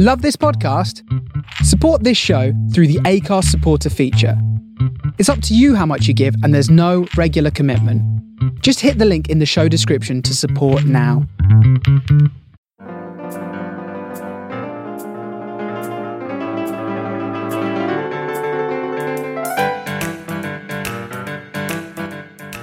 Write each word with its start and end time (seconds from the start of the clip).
Love 0.00 0.22
this 0.22 0.36
podcast? 0.36 1.02
Support 1.64 2.04
this 2.04 2.16
show 2.16 2.52
through 2.72 2.86
the 2.86 3.00
Anchor 3.04 3.42
supporter 3.42 3.90
feature. 3.90 4.40
It's 5.18 5.28
up 5.28 5.42
to 5.42 5.56
you 5.56 5.74
how 5.74 5.86
much 5.86 6.06
you 6.06 6.14
give, 6.14 6.36
and 6.44 6.54
there's 6.54 6.70
no 6.70 7.08
regular 7.16 7.50
commitment. 7.50 8.00
Just 8.62 8.78
hit 8.78 8.98
the 8.98 9.04
link 9.04 9.28
in 9.28 9.40
the 9.40 9.44
show 9.44 9.66
description 9.66 10.22
to 10.22 10.36
support 10.36 10.84
now. 10.84 11.26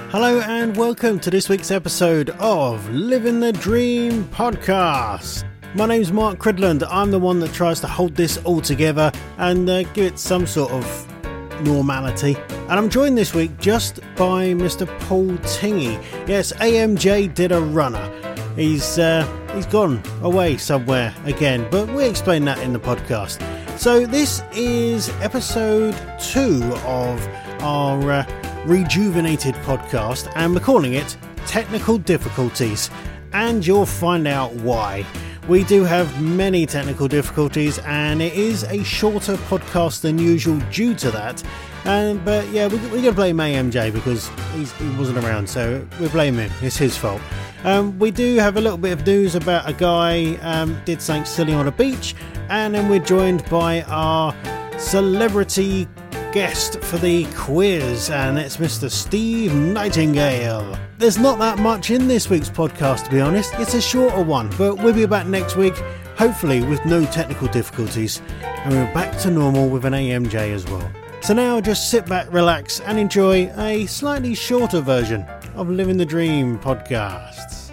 Hello 0.08 0.40
and 0.40 0.74
welcome 0.74 1.20
to 1.20 1.30
this 1.30 1.50
week's 1.50 1.70
episode 1.70 2.30
of 2.38 2.88
Living 2.88 3.40
the 3.40 3.52
Dream 3.52 4.24
podcast. 4.24 5.44
My 5.76 5.84
name's 5.84 6.10
Mark 6.10 6.38
Cridland. 6.38 6.88
I'm 6.90 7.10
the 7.10 7.18
one 7.18 7.38
that 7.40 7.52
tries 7.52 7.80
to 7.80 7.86
hold 7.86 8.14
this 8.14 8.38
all 8.44 8.62
together 8.62 9.12
and 9.36 9.68
uh, 9.68 9.82
give 9.82 10.06
it 10.06 10.18
some 10.18 10.46
sort 10.46 10.72
of 10.72 11.62
normality. 11.64 12.34
And 12.48 12.72
I'm 12.72 12.88
joined 12.88 13.18
this 13.18 13.34
week 13.34 13.58
just 13.58 14.00
by 14.16 14.54
Mr. 14.54 14.86
Paul 15.00 15.32
Tingy. 15.44 16.02
Yes, 16.26 16.54
AMJ 16.54 17.34
did 17.34 17.52
a 17.52 17.60
runner. 17.60 18.10
He's 18.56 18.98
uh, 18.98 19.26
he's 19.54 19.66
gone 19.66 20.02
away 20.22 20.56
somewhere 20.56 21.14
again, 21.26 21.68
but 21.70 21.86
we 21.90 22.06
explain 22.06 22.46
that 22.46 22.58
in 22.60 22.72
the 22.72 22.80
podcast. 22.80 23.38
So 23.78 24.06
this 24.06 24.42
is 24.54 25.10
episode 25.20 25.94
two 26.18 26.62
of 26.86 27.22
our 27.60 28.10
uh, 28.10 28.62
rejuvenated 28.64 29.54
podcast, 29.56 30.32
and 30.36 30.54
we're 30.54 30.60
calling 30.60 30.94
it 30.94 31.18
Technical 31.44 31.98
Difficulties. 31.98 32.88
And 33.34 33.66
you'll 33.66 33.84
find 33.84 34.26
out 34.26 34.54
why. 34.54 35.04
We 35.48 35.62
do 35.62 35.84
have 35.84 36.20
many 36.20 36.66
technical 36.66 37.06
difficulties, 37.06 37.78
and 37.80 38.20
it 38.20 38.34
is 38.34 38.64
a 38.64 38.82
shorter 38.82 39.36
podcast 39.36 40.00
than 40.00 40.18
usual 40.18 40.58
due 40.72 40.92
to 40.96 41.10
that. 41.12 41.40
But 41.84 42.48
yeah, 42.48 42.66
we, 42.66 42.78
we're 42.88 42.96
gonna 42.96 43.12
blame 43.12 43.36
AMJ 43.36 43.92
because 43.92 44.28
he 44.54 44.98
wasn't 44.98 45.18
around, 45.18 45.48
so 45.48 45.86
we 46.00 46.08
blame 46.08 46.36
him. 46.36 46.50
It's 46.62 46.76
his 46.76 46.96
fault. 46.96 47.22
Um, 47.62 47.96
we 48.00 48.10
do 48.10 48.36
have 48.38 48.56
a 48.56 48.60
little 48.60 48.78
bit 48.78 48.92
of 48.92 49.06
news 49.06 49.36
about 49.36 49.68
a 49.68 49.72
guy 49.72 50.34
um, 50.42 50.80
did 50.84 51.00
something 51.00 51.24
silly 51.24 51.54
on 51.54 51.68
a 51.68 51.72
beach, 51.72 52.16
and 52.48 52.74
then 52.74 52.88
we're 52.88 52.98
joined 52.98 53.48
by 53.48 53.82
our 53.82 54.34
celebrity 54.78 55.86
guest 56.32 56.80
for 56.82 56.98
the 56.98 57.24
quiz, 57.36 58.10
and 58.10 58.36
it's 58.36 58.56
Mr. 58.56 58.90
Steve 58.90 59.54
Nightingale. 59.54 60.76
There's 60.98 61.18
not 61.18 61.38
that 61.40 61.58
much 61.58 61.90
in 61.90 62.08
this 62.08 62.30
week's 62.30 62.48
podcast, 62.48 63.04
to 63.04 63.10
be 63.10 63.20
honest. 63.20 63.52
It's 63.58 63.74
a 63.74 63.82
shorter 63.82 64.22
one, 64.22 64.48
but 64.56 64.76
we'll 64.76 64.94
be 64.94 65.04
back 65.04 65.26
next 65.26 65.54
week, 65.54 65.76
hopefully 66.16 66.62
with 66.62 66.82
no 66.86 67.04
technical 67.04 67.48
difficulties, 67.48 68.22
and 68.40 68.72
we're 68.72 68.94
back 68.94 69.18
to 69.18 69.30
normal 69.30 69.68
with 69.68 69.84
an 69.84 69.92
AMJ 69.92 70.54
as 70.54 70.64
well. 70.64 70.90
So 71.20 71.34
now 71.34 71.60
just 71.60 71.90
sit 71.90 72.06
back, 72.06 72.32
relax, 72.32 72.80
and 72.80 72.98
enjoy 72.98 73.52
a 73.58 73.84
slightly 73.84 74.34
shorter 74.34 74.80
version 74.80 75.20
of 75.54 75.68
Living 75.68 75.98
the 75.98 76.06
Dream 76.06 76.58
podcasts. 76.58 77.72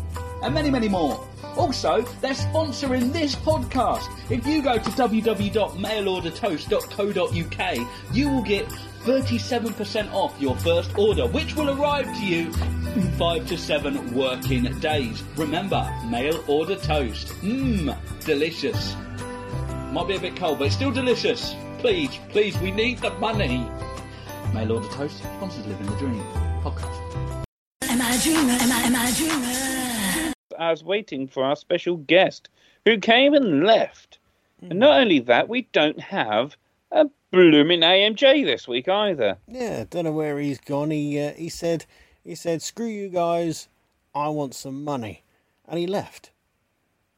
and 0.42 0.52
many, 0.52 0.70
many 0.70 0.88
more. 0.88 1.26
Also, 1.56 2.02
they're 2.20 2.34
sponsoring 2.34 3.10
this 3.12 3.34
podcast. 3.34 4.08
If 4.30 4.46
you 4.46 4.62
go 4.62 4.74
to 4.74 4.90
www.mailordertoast.co.uk, 4.90 7.88
you 8.12 8.28
will 8.28 8.42
get 8.42 8.68
37% 9.06 10.12
off 10.12 10.34
your 10.40 10.56
first 10.56 10.98
order, 10.98 11.28
which 11.28 11.54
will 11.54 11.70
arrive 11.70 12.06
to 12.18 12.26
you 12.26 12.46
in 12.96 13.12
five 13.12 13.46
to 13.46 13.56
seven 13.56 14.12
working 14.12 14.64
days. 14.80 15.22
Remember, 15.36 15.88
mail 16.06 16.42
order 16.48 16.74
toast. 16.74 17.28
Mmm, 17.40 17.96
delicious. 18.24 18.96
Might 19.92 20.08
be 20.08 20.16
a 20.16 20.20
bit 20.20 20.34
cold, 20.34 20.58
but 20.58 20.64
it's 20.64 20.74
still 20.74 20.90
delicious. 20.90 21.54
Please, 21.78 22.18
please, 22.30 22.58
we 22.58 22.72
need 22.72 22.98
the 22.98 23.10
money. 23.20 23.70
Mail 24.52 24.72
order 24.72 24.88
toast 24.88 25.18
sponsors 25.18 25.64
Living 25.68 25.86
the 25.86 25.96
Dream 25.98 26.20
podcast. 26.64 27.46
Am 27.82 28.02
I 28.02 28.12
a 28.12 28.20
dreamer? 28.20 28.58
Am 28.60 28.72
I, 28.72 28.80
am 28.86 28.96
I 28.96 29.08
a 29.08 29.14
dreamer? 29.14 30.34
I 30.58 30.70
was 30.72 30.82
waiting 30.82 31.28
for 31.28 31.44
our 31.44 31.54
special 31.54 31.96
guest 31.96 32.48
who 32.84 32.98
came 32.98 33.34
and 33.34 33.62
left. 33.62 34.18
And 34.68 34.80
not 34.80 34.96
hmm. 34.96 35.02
only 35.02 35.20
that, 35.20 35.48
we 35.48 35.62
don't 35.72 36.00
have 36.00 36.54
a 36.54 36.56
blooming 37.32 37.80
AMJ 37.80 38.44
this 38.44 38.66
week 38.68 38.88
either. 38.88 39.38
Yeah, 39.48 39.84
don't 39.88 40.04
know 40.04 40.12
where 40.12 40.38
he's 40.38 40.60
gone. 40.60 40.90
He 40.90 41.20
uh, 41.20 41.32
he 41.32 41.48
said 41.48 41.86
he 42.24 42.34
said 42.34 42.62
screw 42.62 42.86
you 42.86 43.08
guys, 43.08 43.68
I 44.14 44.28
want 44.28 44.54
some 44.54 44.84
money, 44.84 45.24
and 45.68 45.78
he 45.78 45.86
left. 45.86 46.30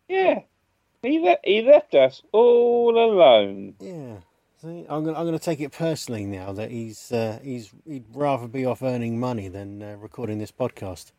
Yeah, 0.09 0.41
he, 1.03 1.19
le- 1.19 1.37
he 1.45 1.63
left 1.63 1.95
us 1.95 2.23
all 2.33 2.97
alone. 2.97 3.75
Yeah. 3.81 4.17
See, 4.61 4.87
I'm 4.89 5.05
gonna 5.05 5.17
I'm 5.17 5.25
gonna 5.25 5.39
take 5.39 5.61
it 5.61 5.71
personally 5.71 6.25
now 6.27 6.53
that 6.53 6.71
he's 6.73 7.13
uh, 7.13 7.39
he's 7.43 7.71
he'd 7.87 8.07
rather 8.13 8.49
be 8.49 8.67
off 8.67 8.83
earning 8.83 9.21
money 9.21 9.47
than 9.49 9.83
uh, 9.83 9.97
recording 10.01 10.39
this 10.39 10.51
podcast. 10.51 11.13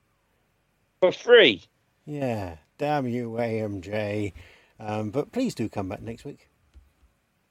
For 1.00 1.14
free. 1.14 1.64
Yeah, 2.06 2.58
damn 2.78 3.08
you, 3.08 3.32
AMJ. 3.32 4.34
Um, 4.80 5.12
but 5.12 5.32
please 5.32 5.56
do 5.56 5.70
come 5.70 5.88
back 5.88 6.02
next 6.02 6.26
week. 6.26 6.50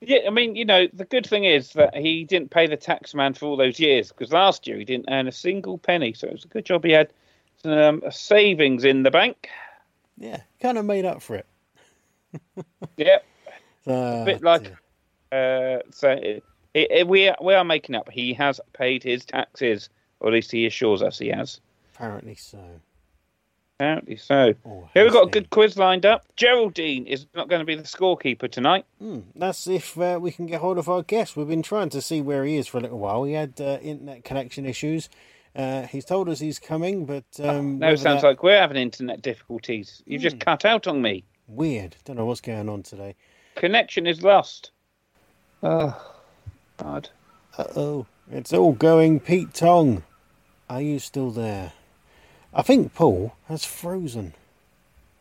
Yeah, 0.01 0.21
I 0.27 0.31
mean, 0.31 0.55
you 0.55 0.65
know, 0.65 0.87
the 0.93 1.05
good 1.05 1.27
thing 1.27 1.45
is 1.45 1.73
that 1.73 1.97
he 1.97 2.25
didn't 2.25 2.51
pay 2.51 2.67
the 2.67 2.77
tax 2.77 3.15
man 3.15 3.35
for 3.35 3.47
all 3.47 3.57
those 3.57 3.81
years 3.81 4.11
because 4.11 4.33
last 4.33 4.67
year 4.67 4.77
he 4.79 4.85
didn't 4.85 5.09
earn 5.11 5.27
a 5.27 5.33
single 5.33 5.77
penny. 5.79 6.13
So 6.13 6.29
it 6.29 6.33
was 6.35 6.45
a 6.45 6.49
good 6.49 6.65
job 6.65 6.85
he 6.85 6.93
had 6.93 7.13
some 7.63 8.03
savings 8.11 8.85
in 8.85 9.03
the 9.03 9.11
bank. 9.11 9.49
Yeah, 10.17 10.43
kind 10.61 10.79
of 10.79 10.85
made 10.85 11.05
up 11.05 11.23
for 11.23 11.37
it. 11.37 11.47
Yep. 12.97 13.25
A 13.87 14.23
bit 14.27 14.43
like 14.43 14.73
uh, 15.33 15.79
so 15.91 16.11
it, 16.11 16.45
it, 16.75 17.09
we 17.09 17.29
are, 17.29 17.37
we 17.43 17.55
are 17.55 17.65
making 17.65 17.95
up. 17.95 18.11
He 18.11 18.33
has 18.35 18.61
paid 18.73 19.03
his 19.03 19.25
taxes, 19.25 19.89
or 20.21 20.29
at 20.29 20.35
least 20.35 20.53
he 20.53 20.67
assures 20.67 21.03
us 21.03 21.19
he 21.19 21.29
has. 21.29 21.61
apparently 21.95 22.35
so. 22.35 22.59
Apparently 23.79 24.17
so. 24.17 24.55
Oh, 24.67 24.89
Here 24.93 25.05
we've 25.05 25.13
got 25.13 25.29
a 25.29 25.31
good 25.31 25.51
quiz 25.51 25.77
lined 25.77 26.05
up. 26.05 26.25
Geraldine 26.35 27.07
is 27.07 27.27
not 27.37 27.49
going 27.49 27.61
to 27.61 27.65
be 27.65 27.77
the 27.77 27.85
scorekeeper 27.85 28.51
tonight. 28.51 28.85
Hmm, 28.99 29.21
that's 29.37 29.69
if 29.69 29.97
uh, 29.97 30.19
we 30.21 30.33
can 30.33 30.47
get 30.47 30.61
hold 30.61 30.79
of 30.79 30.89
our 30.89 31.03
guest. 31.05 31.37
We've 31.37 31.47
been 31.47 31.63
trying 31.63 31.89
to 31.91 32.01
see 32.03 32.21
where 32.21 32.45
he 32.45 32.57
is 32.57 32.67
for 32.67 32.79
a 32.79 32.81
little 32.81 32.99
while. 32.99 33.23
He 33.23 33.35
had 33.35 33.61
uh, 33.61 33.79
internet 33.81 34.25
connection 34.25 34.67
issues. 34.67 35.09
Uh, 35.55 35.83
he's 35.83 36.05
told 36.05 36.29
us 36.29 36.41
he's 36.41 36.59
coming, 36.59 37.07
but 37.07 37.23
um, 37.41 37.79
No, 37.79 37.87
whether 37.87 37.97
sounds 37.97 38.23
that- 38.23 38.29
like 38.29 38.43
we're 38.43 38.59
having 38.59 38.77
internet 38.79 39.23
difficulties. 39.23 40.03
You've 40.07 40.23
just 40.23 40.41
cut 40.41 40.65
out 40.65 40.89
on 40.89 41.01
me. 41.01 41.23
weird. 41.47 41.95
Don't 42.05 42.17
know 42.17 42.27
what's 42.27 42.41
going 42.41 42.69
on 42.69 42.83
today. 42.83 43.15
Connection 43.55 44.09
is 44.09 44.23
lost. 44.25 44.73
Oh, 45.63 46.15
God. 46.79 47.11
Uh 47.57 47.65
oh, 47.77 48.07
it's 48.31 48.53
all 48.53 48.73
going 48.73 49.21
Pete 49.21 49.55
Tong. 49.55 50.03
Are 50.69 50.81
you 50.83 50.99
still 50.99 51.31
there? 51.31 51.73
I 52.59 52.63
think 52.63 52.93
Paul 52.93 53.35
has 53.47 53.65
frozen. 53.65 54.35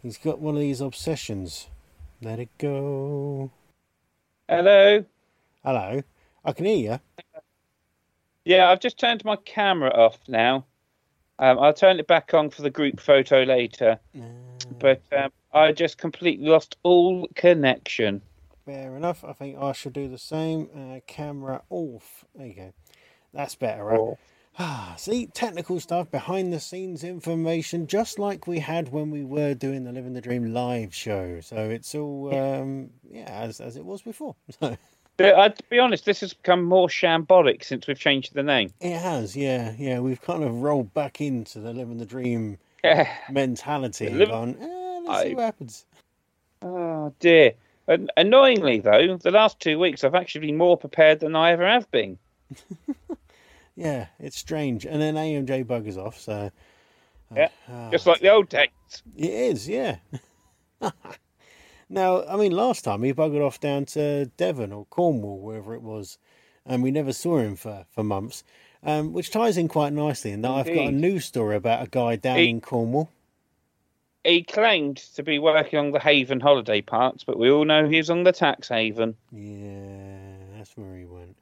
He's 0.01 0.17
got 0.17 0.39
one 0.39 0.55
of 0.55 0.59
these 0.59 0.81
obsessions. 0.81 1.67
Let 2.19 2.39
it 2.39 2.49
go. 2.57 3.51
Hello. 4.49 5.05
Hello, 5.63 6.01
I 6.43 6.51
can 6.51 6.65
hear 6.65 6.93
you. 6.93 6.99
Yeah, 8.43 8.71
I've 8.71 8.79
just 8.79 8.97
turned 8.97 9.23
my 9.23 9.35
camera 9.35 9.91
off 9.91 10.17
now. 10.27 10.65
Um, 11.37 11.59
I'll 11.59 11.75
turn 11.75 11.99
it 11.99 12.07
back 12.07 12.33
on 12.33 12.49
for 12.49 12.63
the 12.63 12.71
group 12.71 12.99
photo 12.99 13.43
later. 13.43 13.99
But 14.79 15.03
um, 15.15 15.29
I 15.53 15.73
just 15.73 15.99
completely 15.99 16.47
lost 16.47 16.75
all 16.81 17.27
connection. 17.35 18.23
Fair 18.65 18.97
enough. 18.97 19.23
I 19.23 19.33
think 19.33 19.59
I 19.59 19.73
should 19.73 19.93
do 19.93 20.07
the 20.07 20.17
same. 20.17 20.69
Uh, 20.75 21.01
camera 21.05 21.61
off. 21.69 22.25
There 22.33 22.47
you 22.47 22.55
go. 22.55 22.73
That's 23.31 23.53
better, 23.53 23.83
right? 23.83 23.99
Oh. 23.99 24.17
Ah, 24.59 24.95
see, 24.97 25.27
technical 25.27 25.79
stuff, 25.79 26.09
behind 26.09 26.51
the 26.51 26.59
scenes 26.59 27.03
information, 27.03 27.85
just 27.85 28.17
like 28.17 28.47
we 28.47 28.57
had 28.59 28.91
when 28.91 29.11
we 29.11 29.23
were 29.23 29.53
doing 29.53 29.83
the 29.83 29.91
Living 29.91 30.13
the 30.13 30.21
Dream 30.21 30.51
live 30.51 30.95
show. 30.95 31.39
So 31.41 31.57
it's 31.69 31.93
all, 31.93 32.35
um, 32.35 32.89
yeah, 33.09 33.29
as, 33.29 33.59
as 33.61 33.77
it 33.77 33.85
was 33.85 34.01
before. 34.01 34.35
So 34.59 34.75
But, 35.17 35.33
uh, 35.35 35.49
to 35.49 35.63
be 35.69 35.79
honest, 35.79 36.05
this 36.05 36.21
has 36.21 36.33
become 36.33 36.63
more 36.63 36.87
shambolic 36.87 37.63
since 37.63 37.87
we've 37.87 37.99
changed 37.99 38.33
the 38.33 38.43
name. 38.43 38.71
it 38.81 38.97
has, 38.97 39.35
yeah, 39.35 39.73
yeah. 39.77 39.99
We've 39.99 40.21
kind 40.21 40.43
of 40.43 40.61
rolled 40.61 40.93
back 40.93 41.21
into 41.21 41.59
the 41.59 41.73
Living 41.73 41.97
the 41.97 42.05
Dream 42.05 42.57
Yeah. 42.83 43.07
mentality 43.31 44.07
and 44.07 44.17
Liv- 44.17 44.29
gone, 44.29 44.57
eh, 44.59 44.99
let's 45.07 45.23
see 45.23 45.35
what 45.35 45.43
happens. 45.45 45.85
Oh 46.63 47.13
dear. 47.19 47.53
An- 47.87 48.09
annoyingly, 48.17 48.79
though, 48.79 49.17
the 49.17 49.31
last 49.31 49.59
two 49.59 49.77
weeks 49.79 50.03
I've 50.03 50.15
actually 50.15 50.47
been 50.47 50.57
more 50.57 50.77
prepared 50.77 51.19
than 51.19 51.35
I 51.35 51.51
ever 51.51 51.67
have 51.67 51.89
been. 51.91 52.17
Yeah, 53.77 54.07
it's 54.19 54.37
strange. 54.37 54.85
And 54.85 54.99
then 54.99 55.13
AMJ 55.15 55.63
buggers 55.65 55.97
off, 55.97 56.19
so 56.19 56.51
Yeah, 57.35 57.49
Ah, 57.69 57.89
just 57.91 58.07
like 58.07 58.19
the 58.21 58.29
old 58.29 58.49
days. 58.49 58.69
it 59.15 59.29
is, 59.29 59.69
yeah. 59.69 59.97
now, 61.89 62.25
I 62.25 62.35
mean, 62.37 62.51
last 62.51 62.83
time 62.83 63.03
he 63.03 63.13
buggered 63.13 63.45
off 63.45 63.59
down 63.59 63.85
to 63.85 64.25
Devon 64.37 64.71
or 64.73 64.85
Cornwall, 64.85 65.39
wherever 65.39 65.73
it 65.75 65.83
was, 65.83 66.17
and 66.65 66.81
we 66.81 66.89
never 66.91 67.13
saw 67.13 67.37
him 67.37 67.55
for, 67.55 67.85
for 67.91 68.03
months, 68.03 68.43
um, 68.83 69.13
which 69.13 69.29
ties 69.29 69.57
in 69.57 69.67
quite 69.67 69.93
nicely 69.93 70.31
in 70.31 70.41
that 70.41 70.51
I've 70.51 70.65
got 70.65 70.87
a 70.87 70.91
news 70.91 71.25
story 71.25 71.55
about 71.55 71.85
a 71.85 71.89
guy 71.89 72.15
down 72.15 72.37
He- 72.39 72.49
in 72.49 72.61
Cornwall. 72.61 73.09
He 74.23 74.43
claimed 74.43 74.97
to 75.15 75.23
be 75.23 75.39
working 75.39 75.79
on 75.79 75.91
the 75.91 75.99
Haven 76.01 76.41
holiday 76.41 76.81
parks, 76.81 77.23
but 77.23 77.37
we 77.39 77.49
all 77.49 77.63
know 77.63 77.87
he's 77.87 78.09
on 78.09 78.23
the 78.23 78.33
tax 78.33 78.67
haven. 78.67 79.15
Yeah, 79.31 80.35
that's 80.57 80.75
where 80.75 80.97
he 80.97 81.05
went. 81.05 81.37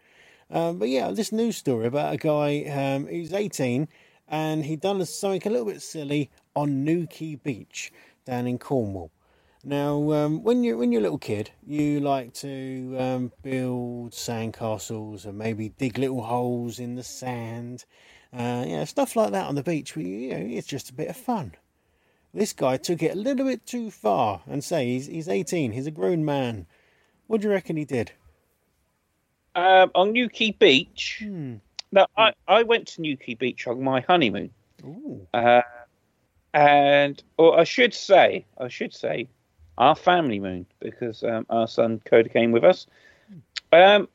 Um, 0.51 0.77
but 0.77 0.89
yeah, 0.89 1.12
this 1.12 1.31
news 1.31 1.57
story 1.57 1.88
about 1.88 2.13
a 2.13 2.18
guy 2.18 2.63
um, 2.65 3.07
who's 3.07 3.33
18 3.33 3.88
and 4.27 4.65
he 4.65 4.75
done 4.75 5.03
something 5.06 5.42
a 5.45 5.50
little 5.50 5.68
bit 5.68 5.81
silly 5.81 6.30
on 6.56 6.83
Newquay 6.83 7.36
Beach 7.36 7.92
down 8.25 8.47
in 8.47 8.57
Cornwall. 8.57 9.12
Now, 9.63 10.12
um, 10.12 10.44
when 10.44 10.63
you're 10.63 10.77
when 10.77 10.92
you're 10.92 11.01
a 11.01 11.03
little 11.03 11.18
kid, 11.18 11.50
you 11.65 12.00
like 12.00 12.33
to 12.36 12.95
um, 13.00 13.31
build 13.42 14.12
sandcastles 14.12 15.25
and 15.25 15.38
maybe 15.38 15.69
dig 15.69 15.97
little 15.97 16.21
holes 16.21 16.77
in 16.80 16.94
the 16.94 17.03
sand, 17.03 17.86
uh, 18.31 18.63
you 18.68 18.77
know, 18.77 18.86
stuff 18.86 19.15
like 19.15 19.31
that 19.31 19.48
on 19.48 19.56
the 19.56 19.63
beach. 19.63 19.95
Where 19.95 20.06
you, 20.06 20.15
you 20.15 20.30
know, 20.30 20.57
it's 20.57 20.68
just 20.68 20.91
a 20.91 20.94
bit 20.94 21.07
of 21.07 21.18
fun. 21.18 21.53
This 22.31 22.53
guy 22.53 22.77
took 22.77 23.01
it 23.01 23.13
a 23.13 23.19
little 23.19 23.45
bit 23.45 23.65
too 23.65 23.89
far 23.89 24.44
and 24.45 24.63
say 24.63 24.86
he's 24.86 25.07
he's 25.07 25.27
18, 25.27 25.71
he's 25.71 25.88
a 25.88 25.91
grown 25.91 26.24
man. 26.24 26.68
What 27.25 27.41
do 27.41 27.48
you 27.48 27.53
reckon 27.53 27.75
he 27.75 27.86
did? 27.86 28.12
Um, 29.56 29.92
on 29.96 30.12
Newquay 30.12 30.52
Beach. 30.52 31.19
Hmm. 31.24 31.56
Now, 31.92 32.07
I, 32.18 32.34
I 32.48 32.63
went 32.63 32.88
to 32.90 33.02
Newquay 33.02 33.36
Beach 33.36 33.68
on 33.68 33.81
my 33.81 34.02
honeymoon. 34.02 34.52
Uh, 35.34 35.62
and, 36.54 37.24
or 37.38 37.60
I 37.60 37.63
should 37.63 37.94
say, 37.94 38.46
I 38.57 38.68
should 38.68 38.94
say, 38.94 39.28
our 39.78 39.96
family 39.96 40.40
moon, 40.40 40.66
because 40.80 41.24
um, 41.24 41.46
our 41.50 41.68
son 41.68 42.02
Coda 42.06 42.30
came 42.30 42.52
with 42.52 42.63
us. 42.63 42.86
Um, 43.72 44.07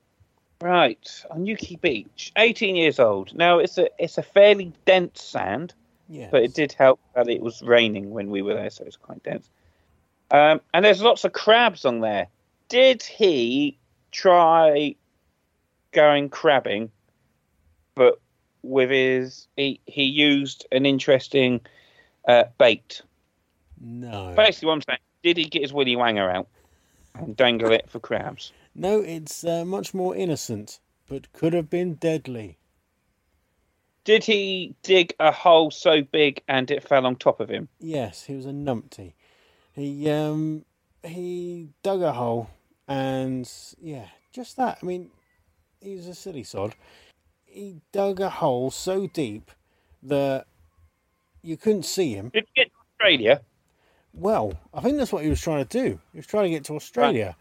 right, 0.60 1.22
on 1.30 1.42
Newquay 1.44 1.76
Beach, 1.76 2.32
18 2.36 2.76
years 2.76 2.98
old. 2.98 3.34
Now, 3.34 3.58
it's 3.58 3.78
a 3.78 3.88
it's 3.98 4.16
a 4.18 4.22
fairly 4.22 4.72
dense 4.86 5.22
sand, 5.22 5.74
Yeah. 6.08 6.28
but 6.30 6.42
it 6.42 6.54
did 6.54 6.72
help 6.72 7.00
that 7.14 7.28
it 7.28 7.40
was 7.42 7.62
raining 7.62 8.10
when 8.10 8.30
we 8.30 8.42
were 8.42 8.54
there, 8.54 8.70
so 8.70 8.84
it's 8.84 8.96
quite 8.96 9.22
dense. 9.22 9.48
Um, 10.30 10.60
and 10.72 10.84
there's 10.84 11.02
lots 11.02 11.24
of 11.24 11.32
crabs 11.32 11.84
on 11.84 12.00
there. 12.00 12.28
Did 12.68 13.02
he 13.02 13.76
try 14.12 14.94
going 15.92 16.28
crabbing, 16.28 16.90
but 17.94 18.20
with 18.62 18.90
his 18.90 19.48
he 19.56 19.80
he 19.86 20.04
used 20.04 20.66
an 20.72 20.86
interesting 20.86 21.60
uh, 22.28 22.44
bait? 22.58 23.02
No. 23.80 24.34
Basically, 24.36 24.66
what 24.66 24.74
I'm 24.74 24.82
saying, 24.82 24.98
did 25.22 25.36
he 25.36 25.44
get 25.44 25.62
his 25.62 25.72
willy 25.72 25.96
wanger 25.96 26.32
out 26.32 26.48
and 27.14 27.36
dangle 27.36 27.72
it 27.72 27.88
for 27.88 27.98
crabs? 27.98 28.52
No, 28.74 29.00
it's 29.00 29.44
uh, 29.44 29.64
much 29.64 29.94
more 29.94 30.14
innocent, 30.14 30.80
but 31.08 31.32
could 31.32 31.54
have 31.54 31.70
been 31.70 31.94
deadly. 31.94 32.58
Did 34.04 34.24
he 34.24 34.74
dig 34.82 35.14
a 35.20 35.30
hole 35.30 35.70
so 35.70 36.02
big 36.02 36.42
and 36.48 36.70
it 36.70 36.82
fell 36.82 37.06
on 37.06 37.16
top 37.16 37.40
of 37.40 37.48
him? 37.48 37.68
Yes, 37.78 38.24
he 38.24 38.34
was 38.34 38.46
a 38.46 38.50
numpty. 38.50 39.12
He 39.72 40.10
um 40.10 40.64
he 41.02 41.68
dug 41.82 42.02
a 42.02 42.12
hole 42.12 42.50
and 42.88 43.50
yeah, 43.80 44.06
just 44.32 44.56
that. 44.56 44.78
I 44.82 44.86
mean, 44.86 45.10
he 45.80 45.94
was 45.94 46.06
a 46.06 46.14
silly 46.14 46.42
sod. 46.42 46.74
He 47.44 47.76
dug 47.92 48.20
a 48.20 48.30
hole 48.30 48.70
so 48.70 49.06
deep 49.06 49.50
that 50.02 50.46
you 51.42 51.56
couldn't 51.56 51.84
see 51.84 52.12
him. 52.12 52.30
Did 52.32 52.46
he 52.54 52.62
get 52.62 52.70
to 52.70 52.78
Australia? 52.92 53.40
Well, 54.12 54.54
I 54.74 54.80
think 54.80 54.98
that's 54.98 55.12
what 55.12 55.24
he 55.24 55.30
was 55.30 55.40
trying 55.40 55.64
to 55.64 55.82
do. 55.82 56.00
He 56.12 56.18
was 56.18 56.26
trying 56.26 56.44
to 56.44 56.50
get 56.50 56.64
to 56.64 56.74
Australia. 56.74 57.36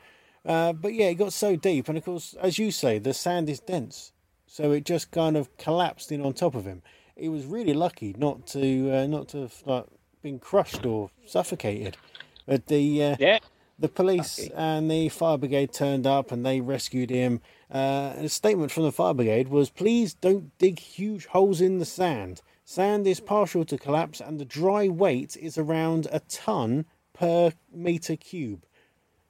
Uh, 0.46 0.74
but 0.74 0.94
yeah, 0.94 1.08
it 1.08 1.16
got 1.16 1.34
so 1.34 1.56
deep, 1.56 1.90
and 1.90 1.98
of 1.98 2.06
course, 2.06 2.36
as 2.42 2.58
you 2.58 2.72
say, 2.72 2.98
the 2.98 3.14
sand 3.14 3.50
is 3.50 3.60
dense, 3.60 4.14
so 4.48 4.72
it 4.72 4.86
just 4.86 5.12
kind 5.12 5.36
of 5.36 5.56
collapsed 5.58 6.12
in 6.12 6.22
on 6.26 6.34
top 6.34 6.56
of 6.56 6.66
him. 6.66 6.82
He 7.16 7.28
was 7.28 7.46
really 7.46 7.74
lucky 7.74 8.16
not 8.18 8.48
to 8.48 8.92
uh, 8.92 9.08
not 9.08 9.28
to 9.30 9.42
have 9.42 9.54
like 9.66 9.86
been 10.22 10.40
crushed 10.40 10.86
or 10.86 11.10
suffocated. 11.26 11.98
But 12.46 12.68
the 12.68 13.04
uh, 13.04 13.16
Yeah. 13.20 13.40
The 13.80 13.90
police 13.90 14.40
Lucky. 14.40 14.54
and 14.56 14.92
the 14.92 15.10
fire 15.10 15.38
brigade 15.38 15.72
turned 15.74 16.06
up 16.06 16.32
and 16.32 16.46
they 16.46 16.62
rescued 16.62 17.10
him. 17.10 17.42
Uh, 17.72 18.14
a 18.18 18.30
statement 18.30 18.72
from 18.72 18.84
the 18.84 18.92
fire 18.92 19.14
brigade 19.14 19.48
was, 19.48 19.70
"Please 19.70 20.14
don't 20.14 20.58
dig 20.58 20.80
huge 20.80 21.28
holes 21.28 21.62
in 21.62 21.80
the 21.80 21.86
sand. 21.86 22.42
Sand 22.66 23.08
is 23.08 23.20
partial 23.20 23.66
to 23.66 23.78
collapse, 23.78 24.20
and 24.22 24.40
the 24.40 24.46
dry 24.46 24.88
weight 24.88 25.38
is 25.38 25.58
around 25.58 26.08
a 26.12 26.20
ton 26.22 26.86
per 27.14 27.54
meter 27.72 28.16
cube." 28.16 28.66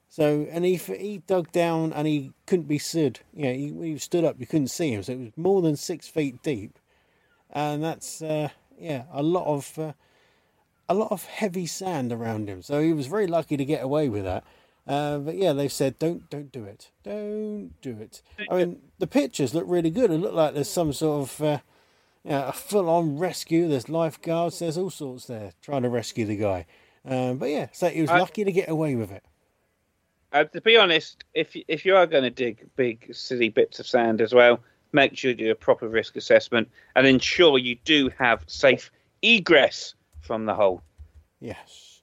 So, 0.10 0.48
and 0.50 0.66
he 0.66 0.76
he 0.76 1.20
dug 1.28 1.52
down 1.52 1.94
and 1.94 2.08
he 2.08 2.32
couldn't 2.48 2.68
be 2.68 2.80
stood. 2.80 3.20
You 3.34 3.44
know, 3.46 3.54
he, 3.54 3.72
when 3.72 3.92
he 3.92 3.98
stood 4.00 4.24
up, 4.24 4.40
you 4.40 4.48
couldn't 4.48 4.70
see 4.70 4.92
him. 4.92 5.04
So 5.04 5.14
it 5.14 5.20
was 5.20 5.38
more 5.38 5.62
than 5.62 5.76
six 5.76 6.08
feet 6.08 6.42
deep, 6.42 6.80
and 7.52 7.84
that's 7.84 8.22
uh, 8.22 8.50
yeah, 8.80 9.04
a 9.12 9.22
lot 9.22 9.46
of 9.46 9.78
uh, 9.78 9.94
a 10.90 10.94
lot 10.94 11.12
of 11.12 11.24
heavy 11.26 11.68
sand 11.68 12.12
around 12.12 12.50
him. 12.50 12.62
So 12.62 12.82
he 12.82 12.92
was 12.92 13.08
very 13.08 13.28
lucky 13.28 13.56
to 13.56 13.64
get 13.64 13.84
away 13.84 14.10
with 14.10 14.24
that. 14.26 14.44
Uh, 14.88 15.20
but 15.20 15.36
yeah, 15.36 15.54
they've 15.54 15.72
said 15.72 16.00
don't 16.00 16.28
don't 16.32 16.52
do 16.52 16.66
it, 16.66 16.90
don't 17.04 17.80
do 17.82 17.96
it. 18.00 18.24
I 18.50 18.56
mean, 18.58 18.82
the 18.98 19.06
pictures 19.06 19.54
look 19.54 19.66
really 19.68 19.92
good. 19.92 20.10
It 20.10 20.18
look 20.18 20.34
like 20.34 20.56
there's 20.56 20.70
some 20.70 20.92
sort 20.94 21.30
of 21.30 21.42
uh, 21.42 21.60
you 22.24 22.32
know, 22.32 22.48
a 22.48 22.52
full-on 22.52 23.20
rescue. 23.20 23.68
There's 23.68 23.88
lifeguards. 23.88 24.60
There's 24.60 24.78
all 24.78 24.90
sorts 24.90 25.28
there 25.28 25.54
trying 25.62 25.84
to 25.84 25.90
rescue 25.90 26.26
the 26.26 26.38
guy. 26.38 26.66
Um, 27.06 27.38
but 27.38 27.50
yeah, 27.50 27.68
so 27.72 27.88
he 27.88 28.02
was 28.02 28.10
I- 28.10 28.20
lucky 28.20 28.44
to 28.44 28.52
get 28.52 28.68
away 28.68 28.96
with 28.96 29.12
it. 29.12 29.24
Uh, 30.32 30.44
to 30.44 30.62
be 30.62 30.78
honest, 30.78 31.24
if 31.34 31.56
if 31.68 31.86
you 31.86 31.96
are 31.96 32.08
going 32.08 32.24
to 32.24 32.30
dig 32.30 32.68
big 32.76 33.14
silly 33.16 33.50
bits 33.50 33.80
of 33.80 33.88
sand 33.88 34.22
as 34.22 34.34
well, 34.34 34.60
make 34.92 35.16
sure 35.16 35.32
you 35.32 35.36
do 35.36 35.52
a 35.52 35.56
proper 35.56 35.88
risk 35.88 36.16
assessment 36.16 36.70
and 36.96 37.06
ensure 37.06 37.58
you 37.58 37.76
do 37.86 38.10
have 38.18 38.44
safe 38.48 38.92
egress 39.22 39.96
from 40.22 40.46
the 40.46 40.54
hole. 40.54 40.82
Yes. 41.40 42.02